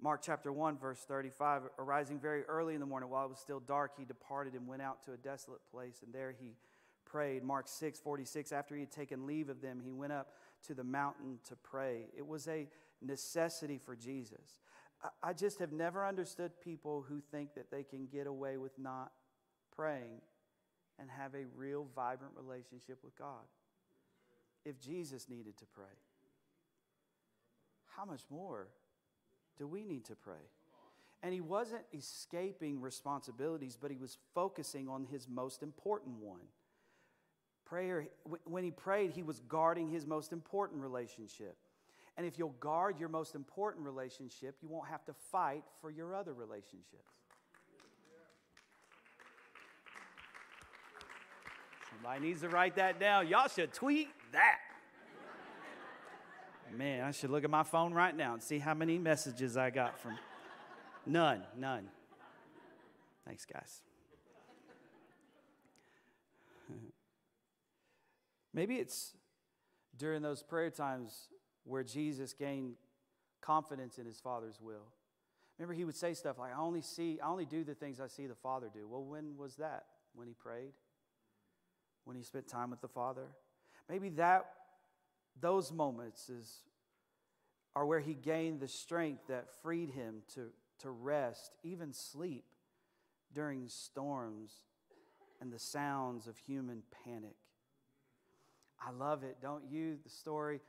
[0.02, 3.60] Mark chapter 1, verse 35 Arising very early in the morning while it was still
[3.60, 6.56] dark, he departed and went out to a desolate place, and there he
[7.04, 7.44] prayed.
[7.44, 10.32] Mark 6, 46 After he had taken leave of them, he went up
[10.66, 12.06] to the mountain to pray.
[12.16, 12.66] It was a
[13.00, 14.58] necessity for Jesus.
[15.22, 19.12] I just have never understood people who think that they can get away with not
[19.74, 20.20] praying
[20.98, 23.44] and have a real vibrant relationship with God.
[24.64, 25.94] If Jesus needed to pray,
[27.96, 28.68] how much more
[29.62, 30.42] do we need to pray?
[31.22, 36.40] And he wasn't escaping responsibilities, but he was focusing on his most important one.
[37.64, 38.08] Prayer,
[38.42, 41.56] when he prayed, he was guarding his most important relationship.
[42.16, 46.12] And if you'll guard your most important relationship, you won't have to fight for your
[46.12, 47.12] other relationships.
[51.88, 53.28] Somebody needs to write that down.
[53.28, 54.58] Y'all should tweet that.
[56.76, 59.70] Man, I should look at my phone right now and see how many messages I
[59.70, 60.18] got from.
[61.04, 61.88] None, none.
[63.26, 63.82] Thanks, guys.
[68.54, 69.14] Maybe it's
[69.96, 71.28] during those prayer times
[71.64, 72.74] where Jesus gained
[73.40, 74.86] confidence in his Father's will.
[75.58, 78.08] Remember, he would say stuff like, I only see, I only do the things I
[78.08, 78.86] see the Father do.
[78.88, 79.84] Well, when was that?
[80.14, 80.72] When he prayed?
[82.04, 83.26] When he spent time with the Father?
[83.88, 84.46] Maybe that
[85.40, 86.60] those moments is,
[87.74, 90.48] are where he gained the strength that freed him to,
[90.80, 92.44] to rest, even sleep
[93.34, 94.52] during storms
[95.40, 97.36] and the sounds of human panic.
[98.80, 99.96] I love it, don't you?
[100.02, 100.60] The story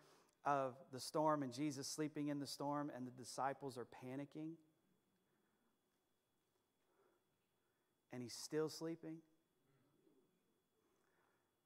[0.46, 4.52] of the storm and Jesus sleeping in the storm and the disciples are panicking.
[8.12, 9.16] And he's still sleeping.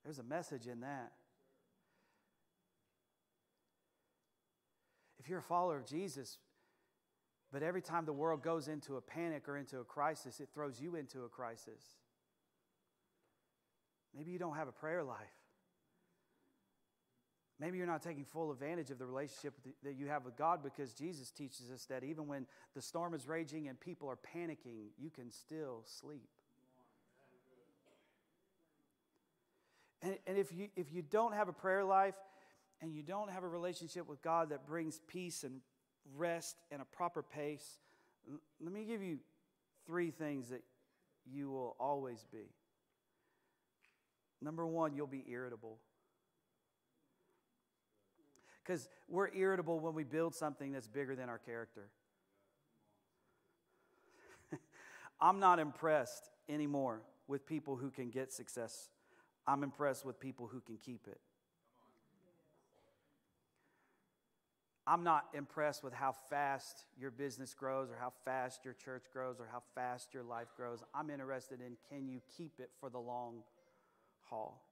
[0.03, 1.11] There's a message in that.
[5.27, 6.37] You're a follower of Jesus,
[7.51, 10.79] but every time the world goes into a panic or into a crisis, it throws
[10.79, 11.81] you into a crisis.
[14.15, 15.17] Maybe you don't have a prayer life.
[17.59, 20.93] Maybe you're not taking full advantage of the relationship that you have with God because
[20.93, 25.09] Jesus teaches us that even when the storm is raging and people are panicking, you
[25.09, 26.29] can still sleep.
[30.03, 32.13] And, and if, you, if you don't have a prayer life
[32.81, 35.61] and you don't have a relationship with God that brings peace and
[36.15, 37.79] rest and a proper pace,
[38.61, 39.19] let me give you
[39.85, 40.63] three things that
[41.25, 42.49] you will always be.
[44.41, 45.77] Number one, you'll be irritable.
[48.63, 51.89] Because we're irritable when we build something that's bigger than our character.
[55.21, 58.89] I'm not impressed anymore with people who can get success.
[59.47, 61.19] I'm impressed with people who can keep it.
[64.89, 69.37] I'm not impressed with how fast your business grows or how fast your church grows
[69.37, 70.81] or how fast your life grows.
[70.95, 73.43] I'm interested in can you keep it for the long
[74.29, 74.63] haul?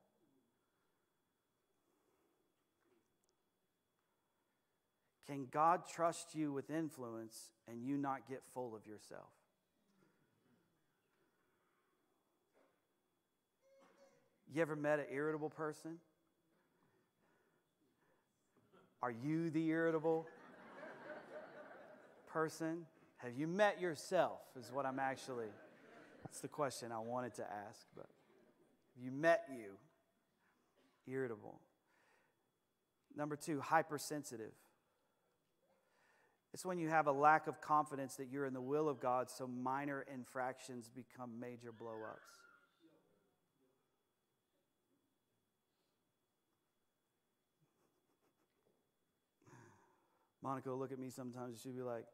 [5.27, 9.31] Can God trust you with influence and you not get full of yourself?
[14.53, 15.97] You ever met an irritable person?
[19.05, 20.25] Are you the irritable
[22.25, 22.87] person?
[23.17, 24.39] Have you met yourself?
[24.59, 25.45] Is what I'm actually,
[26.23, 27.85] that's the question I wanted to ask.
[27.95, 28.07] But
[28.95, 29.77] have you met you,
[31.05, 31.59] irritable.
[33.15, 34.53] Number two, hypersensitive.
[36.55, 39.29] It's when you have a lack of confidence that you're in the will of God,
[39.29, 42.44] so minor infractions become major blow ups.
[50.45, 52.05] Monica will look at me sometimes and she'll be like,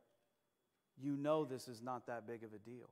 [1.04, 2.90] You know, this is not that big of a deal.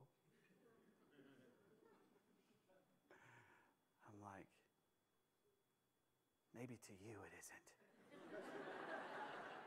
[4.06, 4.44] I'm like,
[6.54, 8.44] Maybe to you it isn't.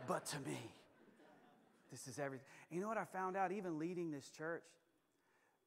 [0.07, 0.59] but to me,
[1.89, 2.45] this is everything.
[2.69, 4.61] You know what I found out, even leading this church?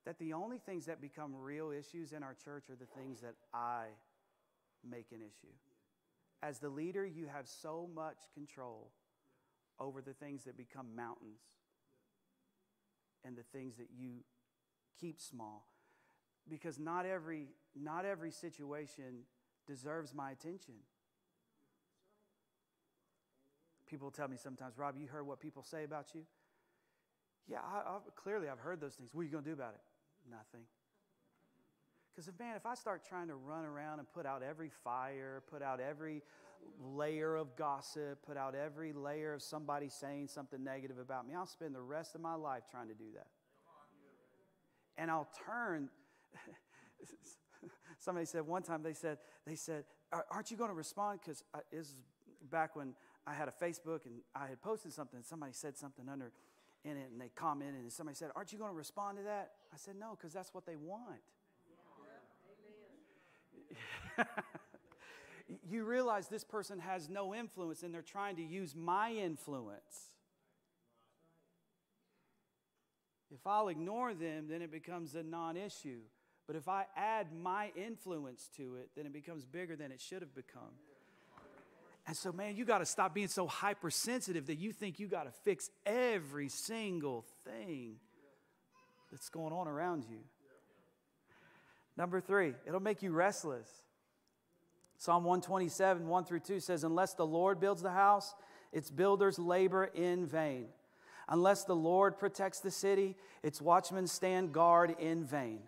[0.05, 3.35] That the only things that become real issues in our church are the things that
[3.53, 3.87] I
[4.89, 5.53] make an issue.
[6.45, 8.93] As the leader, you have so much control
[9.79, 11.41] over the things that become mountains
[13.25, 14.21] and the things that you
[15.01, 15.67] keep small.
[16.49, 19.25] Because not every not every situation
[19.67, 20.75] deserves my attention.
[23.87, 26.23] People tell me sometimes rob you heard what people say about you?
[27.49, 29.11] Yeah I, I, clearly i've heard those things.
[29.13, 30.31] What are you going to do about it?
[30.31, 30.67] Nothing.
[32.15, 35.63] Because man if i start trying to run around and put out every fire put
[35.63, 36.23] out every
[36.81, 41.35] layer of gossip, put out every layer of somebody saying something negative about me.
[41.35, 43.27] I'll spend the rest of my life trying to do that.
[44.99, 45.89] And I'll turn.
[47.99, 49.85] Somebody said one time, they said, they said,
[50.31, 51.21] aren't you going to respond?
[51.21, 51.95] Because uh, this is
[52.51, 52.95] back when
[53.27, 56.33] I had a Facebook and I had posted something, and somebody said something under
[56.85, 59.53] in it, and they commented, and somebody said, Aren't you going to respond to that?
[59.73, 61.21] I said, No, because that's what they want.
[64.19, 64.25] Yeah.
[65.69, 70.11] you realize this person has no influence and they're trying to use my influence.
[73.33, 76.01] If I'll ignore them, then it becomes a non issue.
[76.47, 80.23] But if I add my influence to it, then it becomes bigger than it should
[80.23, 80.75] have become.
[82.07, 85.25] And so, man, you got to stop being so hypersensitive that you think you got
[85.25, 87.97] to fix every single thing
[89.11, 90.19] that's going on around you.
[91.97, 93.69] Number three, it'll make you restless.
[94.99, 98.35] Psalm 127, 1 through 2 says, Unless the Lord builds the house,
[98.73, 100.67] its builders labor in vain.
[101.29, 105.61] Unless the Lord protects the city, its watchmen stand guard in vain.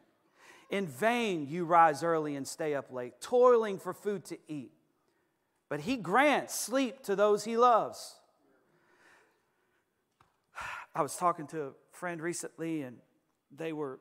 [0.70, 4.72] In vain you rise early and stay up late, toiling for food to eat.
[5.68, 8.16] But he grants sleep to those he loves.
[10.94, 12.98] I was talking to a friend recently, and
[13.54, 14.00] they were,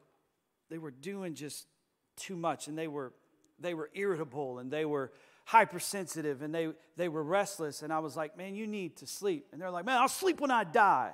[0.69, 1.67] they were doing just
[2.15, 3.13] too much, and they were
[3.59, 5.11] they were irritable and they were
[5.45, 7.81] hypersensitive and they, they were restless.
[7.81, 9.47] And I was like, man, you need to sleep.
[9.51, 11.11] And they're like, man, I'll sleep when I die.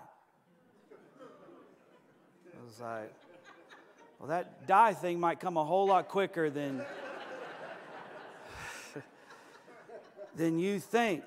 [2.52, 3.14] I was like,
[4.20, 6.82] well, that die thing might come a whole lot quicker than,
[10.36, 11.24] than you think.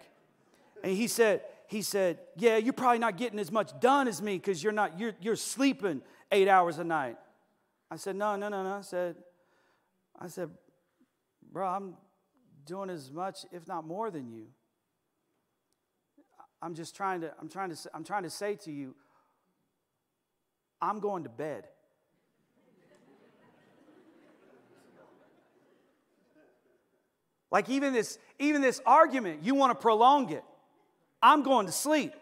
[0.82, 4.36] And he said, he said, yeah, you're probably not getting as much done as me
[4.36, 6.02] because you're not, you're, you're sleeping
[6.32, 7.16] eight hours a night.
[7.90, 8.76] I said, no, no, no, no.
[8.76, 9.16] I said,
[10.18, 10.50] I said,
[11.57, 11.94] Bro, I'm
[12.66, 14.48] doing as much, if not more than you.
[16.61, 18.94] I'm just trying to, I'm trying to, I'm trying to say to you,
[20.82, 21.64] I'm going to bed.
[27.50, 30.44] Like even this, even this argument, you want to prolong it.
[31.22, 32.12] I'm going to sleep.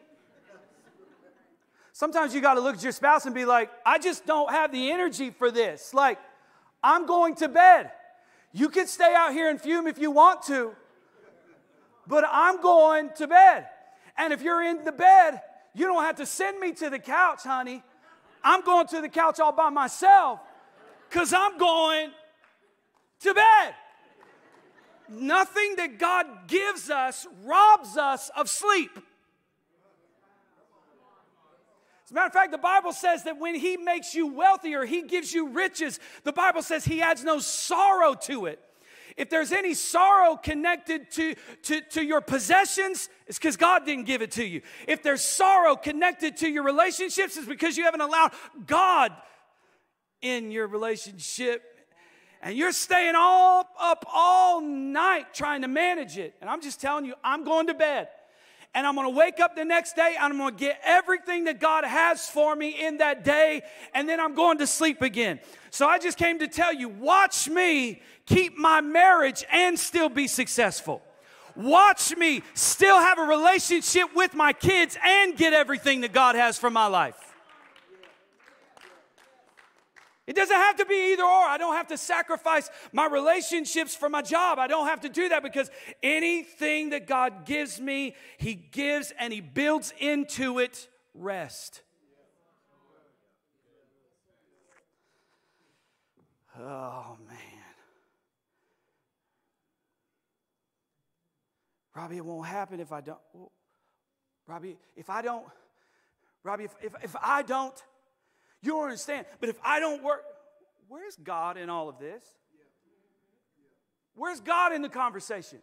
[1.92, 4.70] Sometimes you got to look at your spouse and be like, I just don't have
[4.70, 5.92] the energy for this.
[5.92, 6.20] Like,
[6.84, 7.90] I'm going to bed.
[8.56, 10.76] You can stay out here and fume if you want to,
[12.06, 13.66] but I'm going to bed.
[14.16, 15.40] And if you're in the bed,
[15.74, 17.82] you don't have to send me to the couch, honey.
[18.44, 20.38] I'm going to the couch all by myself
[21.10, 22.10] because I'm going
[23.20, 23.74] to bed.
[25.08, 28.96] Nothing that God gives us robs us of sleep.
[32.04, 35.02] As a matter of fact, the Bible says that when He makes you wealthier, He
[35.02, 35.98] gives you riches.
[36.22, 38.60] The Bible says He adds no sorrow to it.
[39.16, 44.22] If there's any sorrow connected to, to, to your possessions, it's because God didn't give
[44.22, 44.60] it to you.
[44.88, 48.32] If there's sorrow connected to your relationships, it's because you haven't allowed
[48.66, 49.12] God
[50.20, 51.62] in your relationship.
[52.42, 56.34] And you're staying all up all night trying to manage it.
[56.40, 58.08] And I'm just telling you, I'm going to bed
[58.74, 61.44] and I'm going to wake up the next day and I'm going to get everything
[61.44, 63.62] that God has for me in that day,
[63.94, 65.40] and then I'm going to sleep again.
[65.70, 70.26] So I just came to tell you watch me keep my marriage and still be
[70.26, 71.02] successful.
[71.56, 76.58] watch me still have a relationship with my kids and get everything that God has
[76.58, 77.33] for my life.
[80.26, 81.44] It doesn't have to be either or.
[81.44, 84.58] I don't have to sacrifice my relationships for my job.
[84.58, 85.70] I don't have to do that because
[86.02, 91.82] anything that God gives me, He gives and He builds into it rest.
[96.58, 97.38] Oh, man.
[101.94, 103.18] Robbie, it won't happen if I don't.
[104.46, 105.44] Robbie, if I don't,
[106.42, 107.74] Robbie, if, if, if I don't,
[108.64, 109.26] you don't understand.
[109.40, 110.24] But if I don't work,
[110.88, 112.24] where's God in all of this?
[114.16, 115.58] Where's God in the conversation?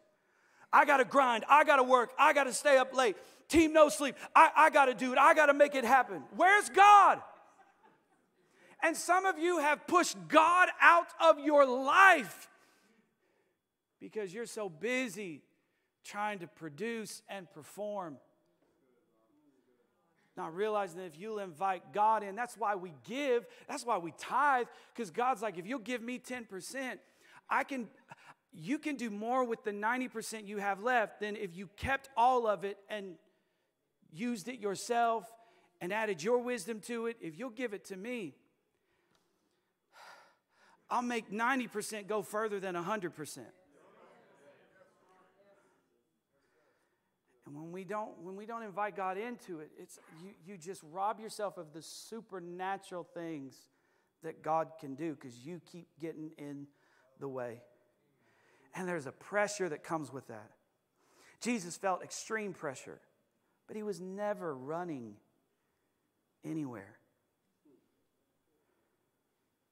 [0.74, 1.44] I got to grind.
[1.50, 2.12] I got to work.
[2.18, 3.18] I got to stay up late.
[3.50, 4.16] Team no sleep.
[4.36, 5.18] I, I got to do it.
[5.18, 6.24] I got to make it happen.
[6.36, 7.22] Where's God?
[8.84, 12.50] And some of you have pushed God out of your life
[14.00, 15.42] because you're so busy
[16.04, 18.18] trying to produce and perform.
[20.38, 24.14] Not realizing that if you'll invite God in, that's why we give, that's why we
[24.18, 26.98] tithe, because God's like, if you'll give me 10%,
[27.50, 27.90] I can,
[28.54, 32.48] you can do more with the 90% you have left than if you kept all
[32.48, 33.16] of it and
[34.12, 35.26] used it yourself
[35.82, 37.18] and added your wisdom to it.
[37.20, 38.36] If you'll give it to me,
[40.90, 43.40] I'll make 90% go further than 100%.
[47.52, 50.82] And when we don't, when we don't invite God into it, it's, you, you just
[50.90, 53.56] rob yourself of the supernatural things
[54.24, 56.66] that God can do because you keep getting in
[57.20, 57.62] the way.
[58.74, 60.52] And there's a pressure that comes with that.
[61.42, 63.02] Jesus felt extreme pressure,
[63.68, 65.16] but he was never running
[66.46, 66.96] anywhere.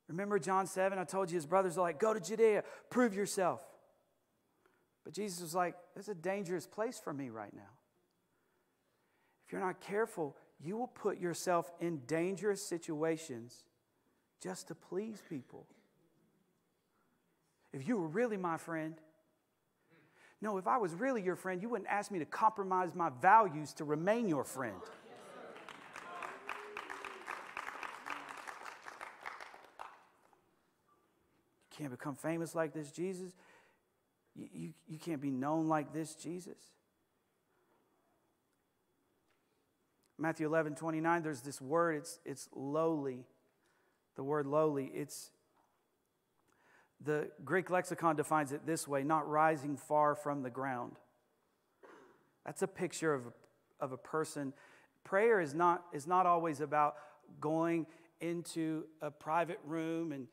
[0.10, 1.00] Remember John 7?
[1.00, 3.62] I told you his brothers are like, go to Judea, prove yourself.
[5.10, 7.72] But Jesus was like, it's a dangerous place for me right now.
[9.44, 13.64] If you're not careful, you will put yourself in dangerous situations
[14.40, 15.66] just to please people.
[17.74, 18.94] If you were really my friend,
[20.42, 23.74] no, if I was really your friend, you wouldn't ask me to compromise my values
[23.74, 24.78] to remain your friend.
[31.72, 33.34] You can't become famous like this, Jesus.
[34.36, 36.58] You, you, you can't be known like this, Jesus.
[40.18, 43.26] Matthew 11, 29, there's this word, it's, it's lowly.
[44.16, 45.32] The word lowly, it's
[47.02, 50.98] the Greek lexicon defines it this way not rising far from the ground.
[52.46, 53.24] That's a picture of,
[53.80, 54.54] of a person.
[55.06, 56.96] Prayer is not, is not always about
[57.40, 57.86] going
[58.20, 60.28] into a private room and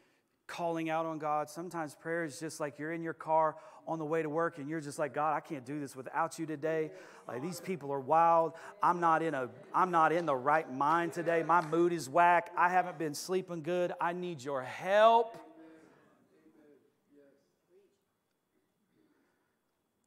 [0.47, 1.49] calling out on God.
[1.49, 3.57] Sometimes prayer is just like you're in your car
[3.89, 6.39] on the way to work and you're just like, God, I can't do this without
[6.39, 6.91] you today.
[7.29, 8.53] Like these people are wild.
[8.83, 11.43] I'm not in a I'm not in the right mind today.
[11.43, 12.51] My mood is whack.
[12.57, 13.93] I haven't been sleeping good.
[14.01, 15.37] I need your help.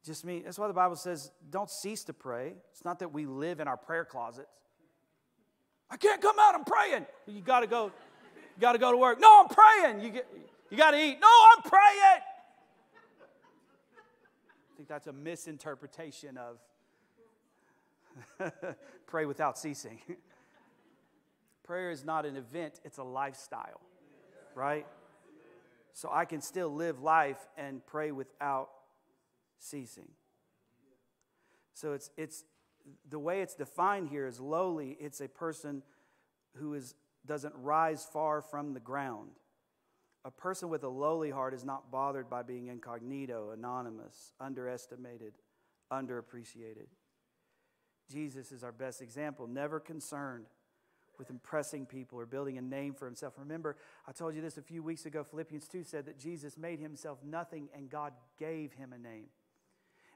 [0.06, 0.42] Just me.
[0.44, 2.54] That's why the Bible says, don't cease to pray.
[2.72, 4.48] It's not that we live in our prayer closets.
[5.92, 7.06] I can't come out, I'm praying.
[7.28, 7.92] You gotta go
[8.60, 9.20] got to go to work.
[9.20, 10.02] No, I'm praying.
[10.02, 10.28] You, get,
[10.70, 11.20] you got to eat.
[11.22, 12.22] No, I'm praying.
[14.62, 16.60] I think that's a misinterpretation of
[19.08, 20.00] pray without ceasing.
[21.64, 23.82] Prayer is not an event, it's a lifestyle,
[24.56, 24.88] right?
[25.94, 28.70] So I can still live life and pray without
[29.60, 30.10] ceasing.
[31.74, 32.44] So it's, it's
[33.10, 34.98] the way it's defined here is lowly.
[35.00, 35.84] It's a person
[36.56, 36.96] who is
[37.26, 39.30] doesn't rise far from the ground.
[40.26, 45.34] A person with a lowly heart is not bothered by being incognito, anonymous, underestimated,
[45.92, 46.88] underappreciated.
[48.12, 50.46] Jesus is our best example, never concerned
[51.18, 53.34] with impressing people or building a name for himself.
[53.38, 53.76] Remember,
[54.08, 55.24] I told you this a few weeks ago.
[55.24, 59.28] Philippians 2 said that Jesus made himself nothing and God gave him a name.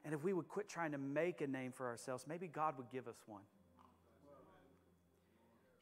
[0.04, 2.90] And if we would quit trying to make a name for ourselves, maybe God would
[2.90, 3.42] give us one.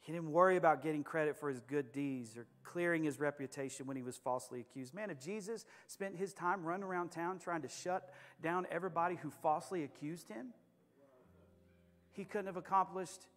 [0.03, 3.95] He didn't worry about getting credit for his good deeds or clearing his reputation when
[3.95, 4.93] he was falsely accused.
[4.93, 9.29] Man, if Jesus spent his time running around town trying to shut down everybody who
[9.29, 10.47] falsely accused him,
[12.11, 13.27] he couldn't have accomplished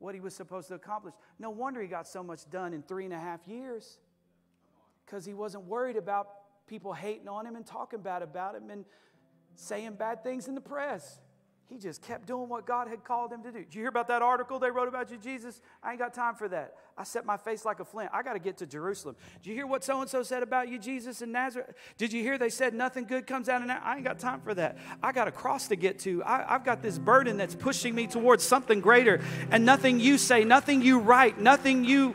[0.00, 1.14] what he was supposed to accomplish.
[1.38, 3.98] No wonder he got so much done in three and a half years
[5.04, 6.26] because he wasn't worried about
[6.66, 8.84] people hating on him and talking bad about him and
[9.54, 11.20] saying bad things in the press.
[11.68, 13.64] He just kept doing what God had called him to do.
[13.64, 15.60] Did you hear about that article they wrote about you, Jesus?
[15.82, 16.74] I ain't got time for that.
[16.96, 18.10] I set my face like a flint.
[18.12, 19.16] I got to get to Jerusalem.
[19.42, 21.74] Did you hear what so and so said about you, Jesus, in Nazareth?
[21.98, 23.82] Did you hear they said nothing good comes out of that?
[23.84, 24.78] I ain't got time for that.
[25.02, 26.22] I got a cross to get to.
[26.22, 29.20] I, I've got this burden that's pushing me towards something greater.
[29.50, 32.14] And nothing you say, nothing you write, nothing you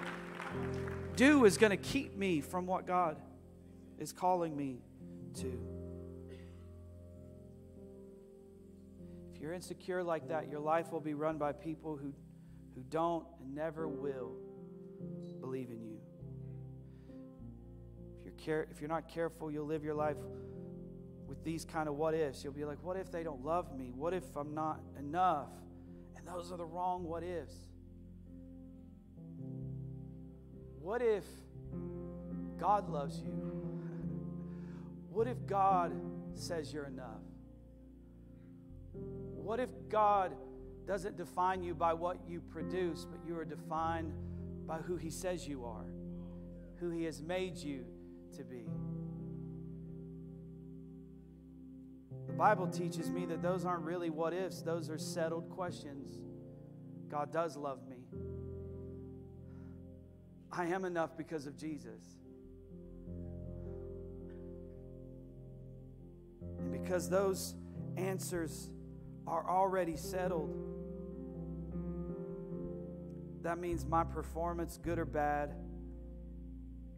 [1.18, 3.18] do is going to keep me from what God
[3.99, 4.78] is calling me
[5.36, 5.81] to.
[9.42, 12.14] You're insecure like that, your life will be run by people who,
[12.76, 14.34] who don't and never will
[15.39, 15.98] believe in you.
[18.20, 20.18] If you're, care, if you're not careful, you'll live your life
[21.28, 22.44] with these kind of what ifs.
[22.44, 23.92] You'll be like, what if they don't love me?
[23.96, 25.50] What if I'm not enough?
[26.16, 27.56] And those are the wrong what ifs.
[30.80, 31.26] What if
[32.60, 33.32] God loves you?
[35.10, 35.94] what if God
[36.36, 37.22] says you're enough?
[39.52, 40.34] What if God
[40.88, 44.14] doesn't define you by what you produce, but you are defined
[44.66, 45.91] by who He says you are,
[46.80, 47.84] who He has made you
[48.38, 48.64] to be?
[52.28, 56.22] The Bible teaches me that those aren't really what ifs, those are settled questions.
[57.10, 58.06] God does love me.
[60.49, 62.16] I am enough because of Jesus.
[66.58, 67.56] And because those
[67.97, 68.70] answers
[69.28, 70.56] are already settled.
[73.44, 75.56] That means my performance, good or bad,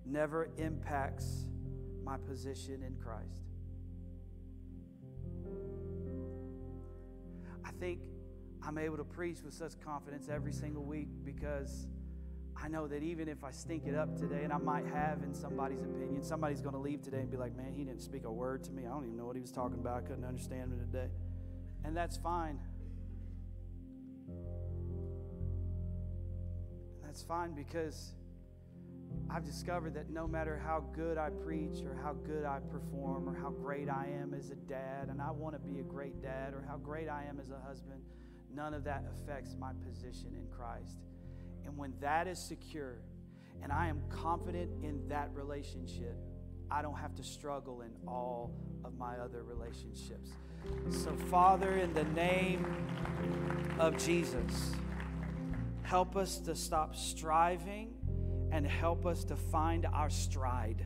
[0.06, 1.46] never impacts
[2.04, 3.44] my position in Christ.
[7.66, 8.02] I think
[8.62, 11.88] I'm able to preach with such confidence every single week because
[12.62, 15.34] I know that even if I stink it up today, and I might have in
[15.34, 18.32] somebody's opinion, somebody's going to leave today and be like, man, he didn't speak a
[18.32, 18.84] word to me.
[18.86, 19.98] I don't even know what he was talking about.
[19.98, 21.10] I couldn't understand him today
[21.84, 22.60] and that's fine.
[27.04, 28.14] That's fine because
[29.30, 33.36] I've discovered that no matter how good I preach or how good I perform or
[33.36, 36.54] how great I am as a dad, and I want to be a great dad,
[36.54, 38.02] or how great I am as a husband,
[38.54, 40.98] none of that affects my position in Christ.
[41.66, 42.98] And when that is secure
[43.62, 46.18] and I am confident in that relationship,
[46.70, 48.52] I don't have to struggle in all
[48.84, 50.30] of my other relationships.
[50.90, 52.66] So, Father, in the name
[53.80, 54.72] of Jesus,
[55.84, 57.94] help us to stop striving
[58.52, 60.86] and help us to find our stride.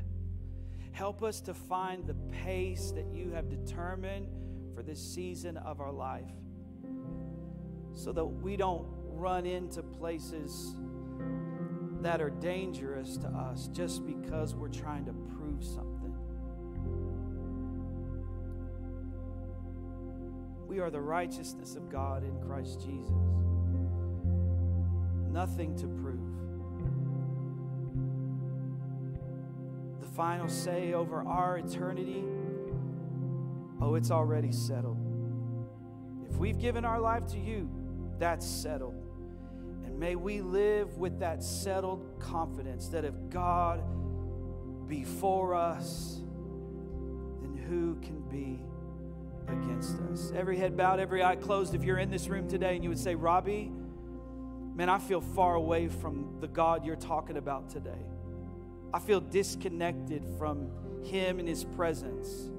[0.91, 4.27] Help us to find the pace that you have determined
[4.73, 6.31] for this season of our life
[7.93, 10.75] so that we don't run into places
[12.01, 15.13] that are dangerous to us just because we're trying to
[15.57, 16.13] prove something.
[20.67, 23.13] We are the righteousness of God in Christ Jesus.
[25.29, 26.19] Nothing to prove.
[30.01, 32.23] The final say over our eternity
[33.79, 34.97] oh, it's already settled.
[36.29, 37.69] If we've given our life to you,
[38.17, 38.95] that's settled.
[39.85, 43.83] And may we live with that settled confidence that if God
[44.87, 46.19] be for us,
[47.41, 48.61] then who can be
[49.47, 50.31] against us.
[50.35, 51.73] Every head bowed, every eye closed.
[51.73, 53.71] If you're in this room today and you would say, Robbie,
[54.75, 58.05] man, I feel far away from the God you're talking about today.
[58.93, 60.69] I feel disconnected from
[61.03, 62.49] Him and His presence.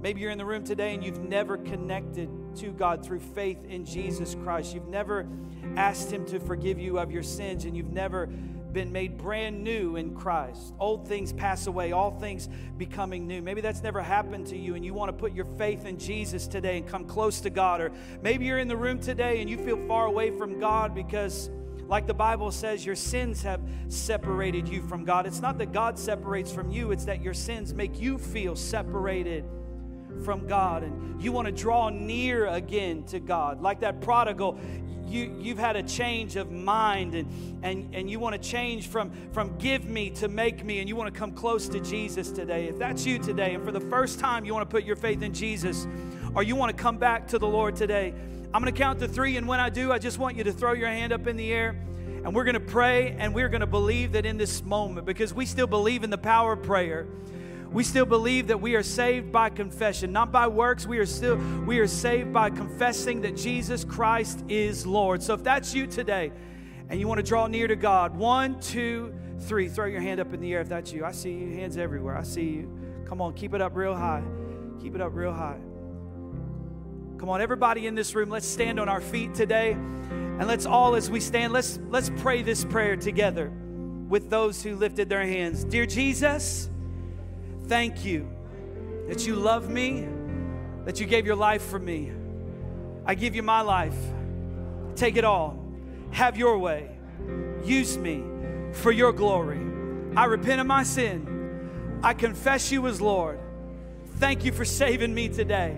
[0.00, 3.84] Maybe you're in the room today and you've never connected to God through faith in
[3.84, 4.74] Jesus Christ.
[4.74, 5.28] You've never
[5.76, 8.28] asked Him to forgive you of your sins and you've never
[8.72, 10.74] been made brand new in Christ.
[10.78, 12.48] Old things pass away, all things
[12.78, 13.42] becoming new.
[13.42, 16.46] Maybe that's never happened to you and you want to put your faith in Jesus
[16.46, 17.80] today and come close to God.
[17.80, 17.92] Or
[18.22, 21.50] maybe you're in the room today and you feel far away from God because
[21.88, 25.26] like the Bible says, your sins have separated you from God.
[25.26, 29.44] It's not that God separates from you, it's that your sins make you feel separated
[30.22, 30.82] from God.
[30.82, 33.60] And you want to draw near again to God.
[33.60, 34.58] Like that prodigal,
[35.06, 39.10] you, you've had a change of mind and, and, and you want to change from,
[39.32, 42.66] from give me to make me, and you want to come close to Jesus today.
[42.68, 45.22] If that's you today, and for the first time you want to put your faith
[45.22, 45.86] in Jesus,
[46.34, 48.14] or you want to come back to the Lord today,
[48.54, 50.52] I'm going to count to three, and when I do, I just want you to
[50.52, 51.76] throw your hand up in the air.
[52.24, 55.34] And we're going to pray and we're going to believe that in this moment, because
[55.34, 57.08] we still believe in the power of prayer
[57.72, 60.86] we still believe that we are saved by confession, not by works.
[60.86, 65.22] We are still we are saved by confessing that Jesus Christ is Lord.
[65.22, 66.32] So if that's you today
[66.88, 70.32] and you want to draw near to God, one, two, three, throw your hand up
[70.34, 71.04] in the air if that's you.
[71.04, 72.16] I see you, hands everywhere.
[72.16, 72.70] I see you.
[73.06, 74.22] Come on, keep it up real high.
[74.80, 75.60] Keep it up real high.
[77.18, 79.72] Come on, everybody in this room, let's stand on our feet today.
[79.72, 83.52] And let's all, as we stand, let's, let's pray this prayer together
[84.08, 85.62] with those who lifted their hands.
[85.62, 86.68] Dear Jesus,
[87.72, 88.28] thank you
[89.08, 90.06] that you love me,
[90.84, 92.12] that you gave your life for me.
[93.06, 93.96] I give you my life.
[94.94, 95.58] Take it all.
[96.10, 96.90] Have your way.
[97.64, 98.22] Use me
[98.72, 99.62] for your glory.
[100.14, 101.98] I repent of my sin.
[102.02, 103.40] I confess you as Lord.
[104.18, 105.74] Thank you for saving me today.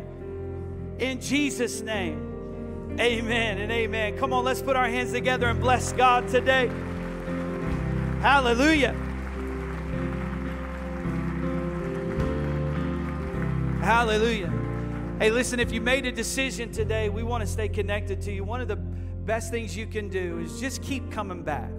[0.99, 4.19] In Jesus' name, amen and amen.
[4.19, 6.73] Come on, let's put our hands together and bless God today.
[8.21, 8.97] Hallelujah.
[13.85, 14.51] Hallelujah.
[15.19, 18.43] Hey, listen, if you made a decision today, we want to stay connected to you.
[18.43, 21.71] One of the best things you can do is just keep coming back.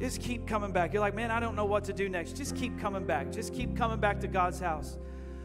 [0.00, 0.92] Just keep coming back.
[0.92, 2.36] You're like, man, I don't know what to do next.
[2.36, 3.30] Just keep coming back.
[3.30, 4.98] Just keep coming back to God's house.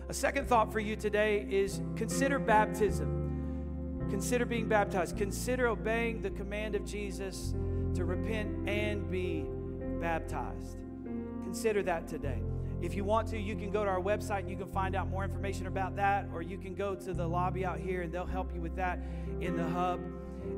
[0.10, 4.08] A second thought for you today is consider baptism.
[4.10, 5.16] Consider being baptized.
[5.20, 7.54] Consider obeying the command of Jesus
[7.94, 9.46] to repent and be
[10.02, 10.78] baptized.
[11.44, 12.42] Consider that today.
[12.82, 15.10] If you want to, you can go to our website and you can find out
[15.10, 18.26] more information about that, or you can go to the lobby out here and they'll
[18.26, 19.00] help you with that
[19.40, 20.00] in the hub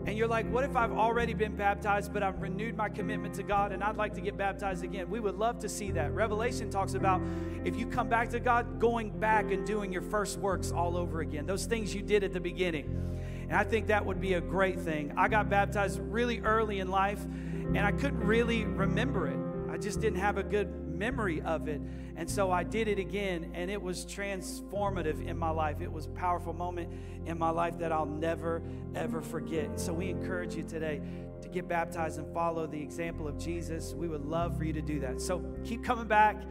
[0.06, 3.44] and you're like, what if I've already been baptized, but I've renewed my commitment to
[3.44, 5.10] God and I'd like to get baptized again?
[5.10, 6.14] We would love to see that.
[6.14, 7.22] Revelation talks about
[7.66, 11.20] if you come back to God, going back and doing your first works all over
[11.20, 13.20] again, those things you did at the beginning.
[13.50, 15.14] And I think that would be a great thing.
[15.18, 19.40] I got baptized really early in life and I couldn't really remember it.
[19.70, 21.82] I just didn't have a good memory of it.
[22.16, 25.82] And so I did it again, and it was transformative in my life.
[25.82, 26.90] It was a powerful moment
[27.26, 28.62] in my life that I'll never,
[28.96, 29.80] ever forget.
[29.80, 31.02] So we encourage you today
[31.42, 33.94] to get baptized and follow the example of Jesus.
[33.94, 35.22] We would love for you to do that.
[35.22, 36.42] So keep coming back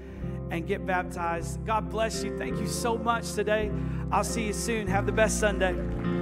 [0.51, 1.65] and get baptized.
[1.67, 2.39] God bless you.
[2.39, 3.73] Thank you so much today.
[4.13, 4.87] I'll see you soon.
[4.87, 5.75] Have the best Sunday.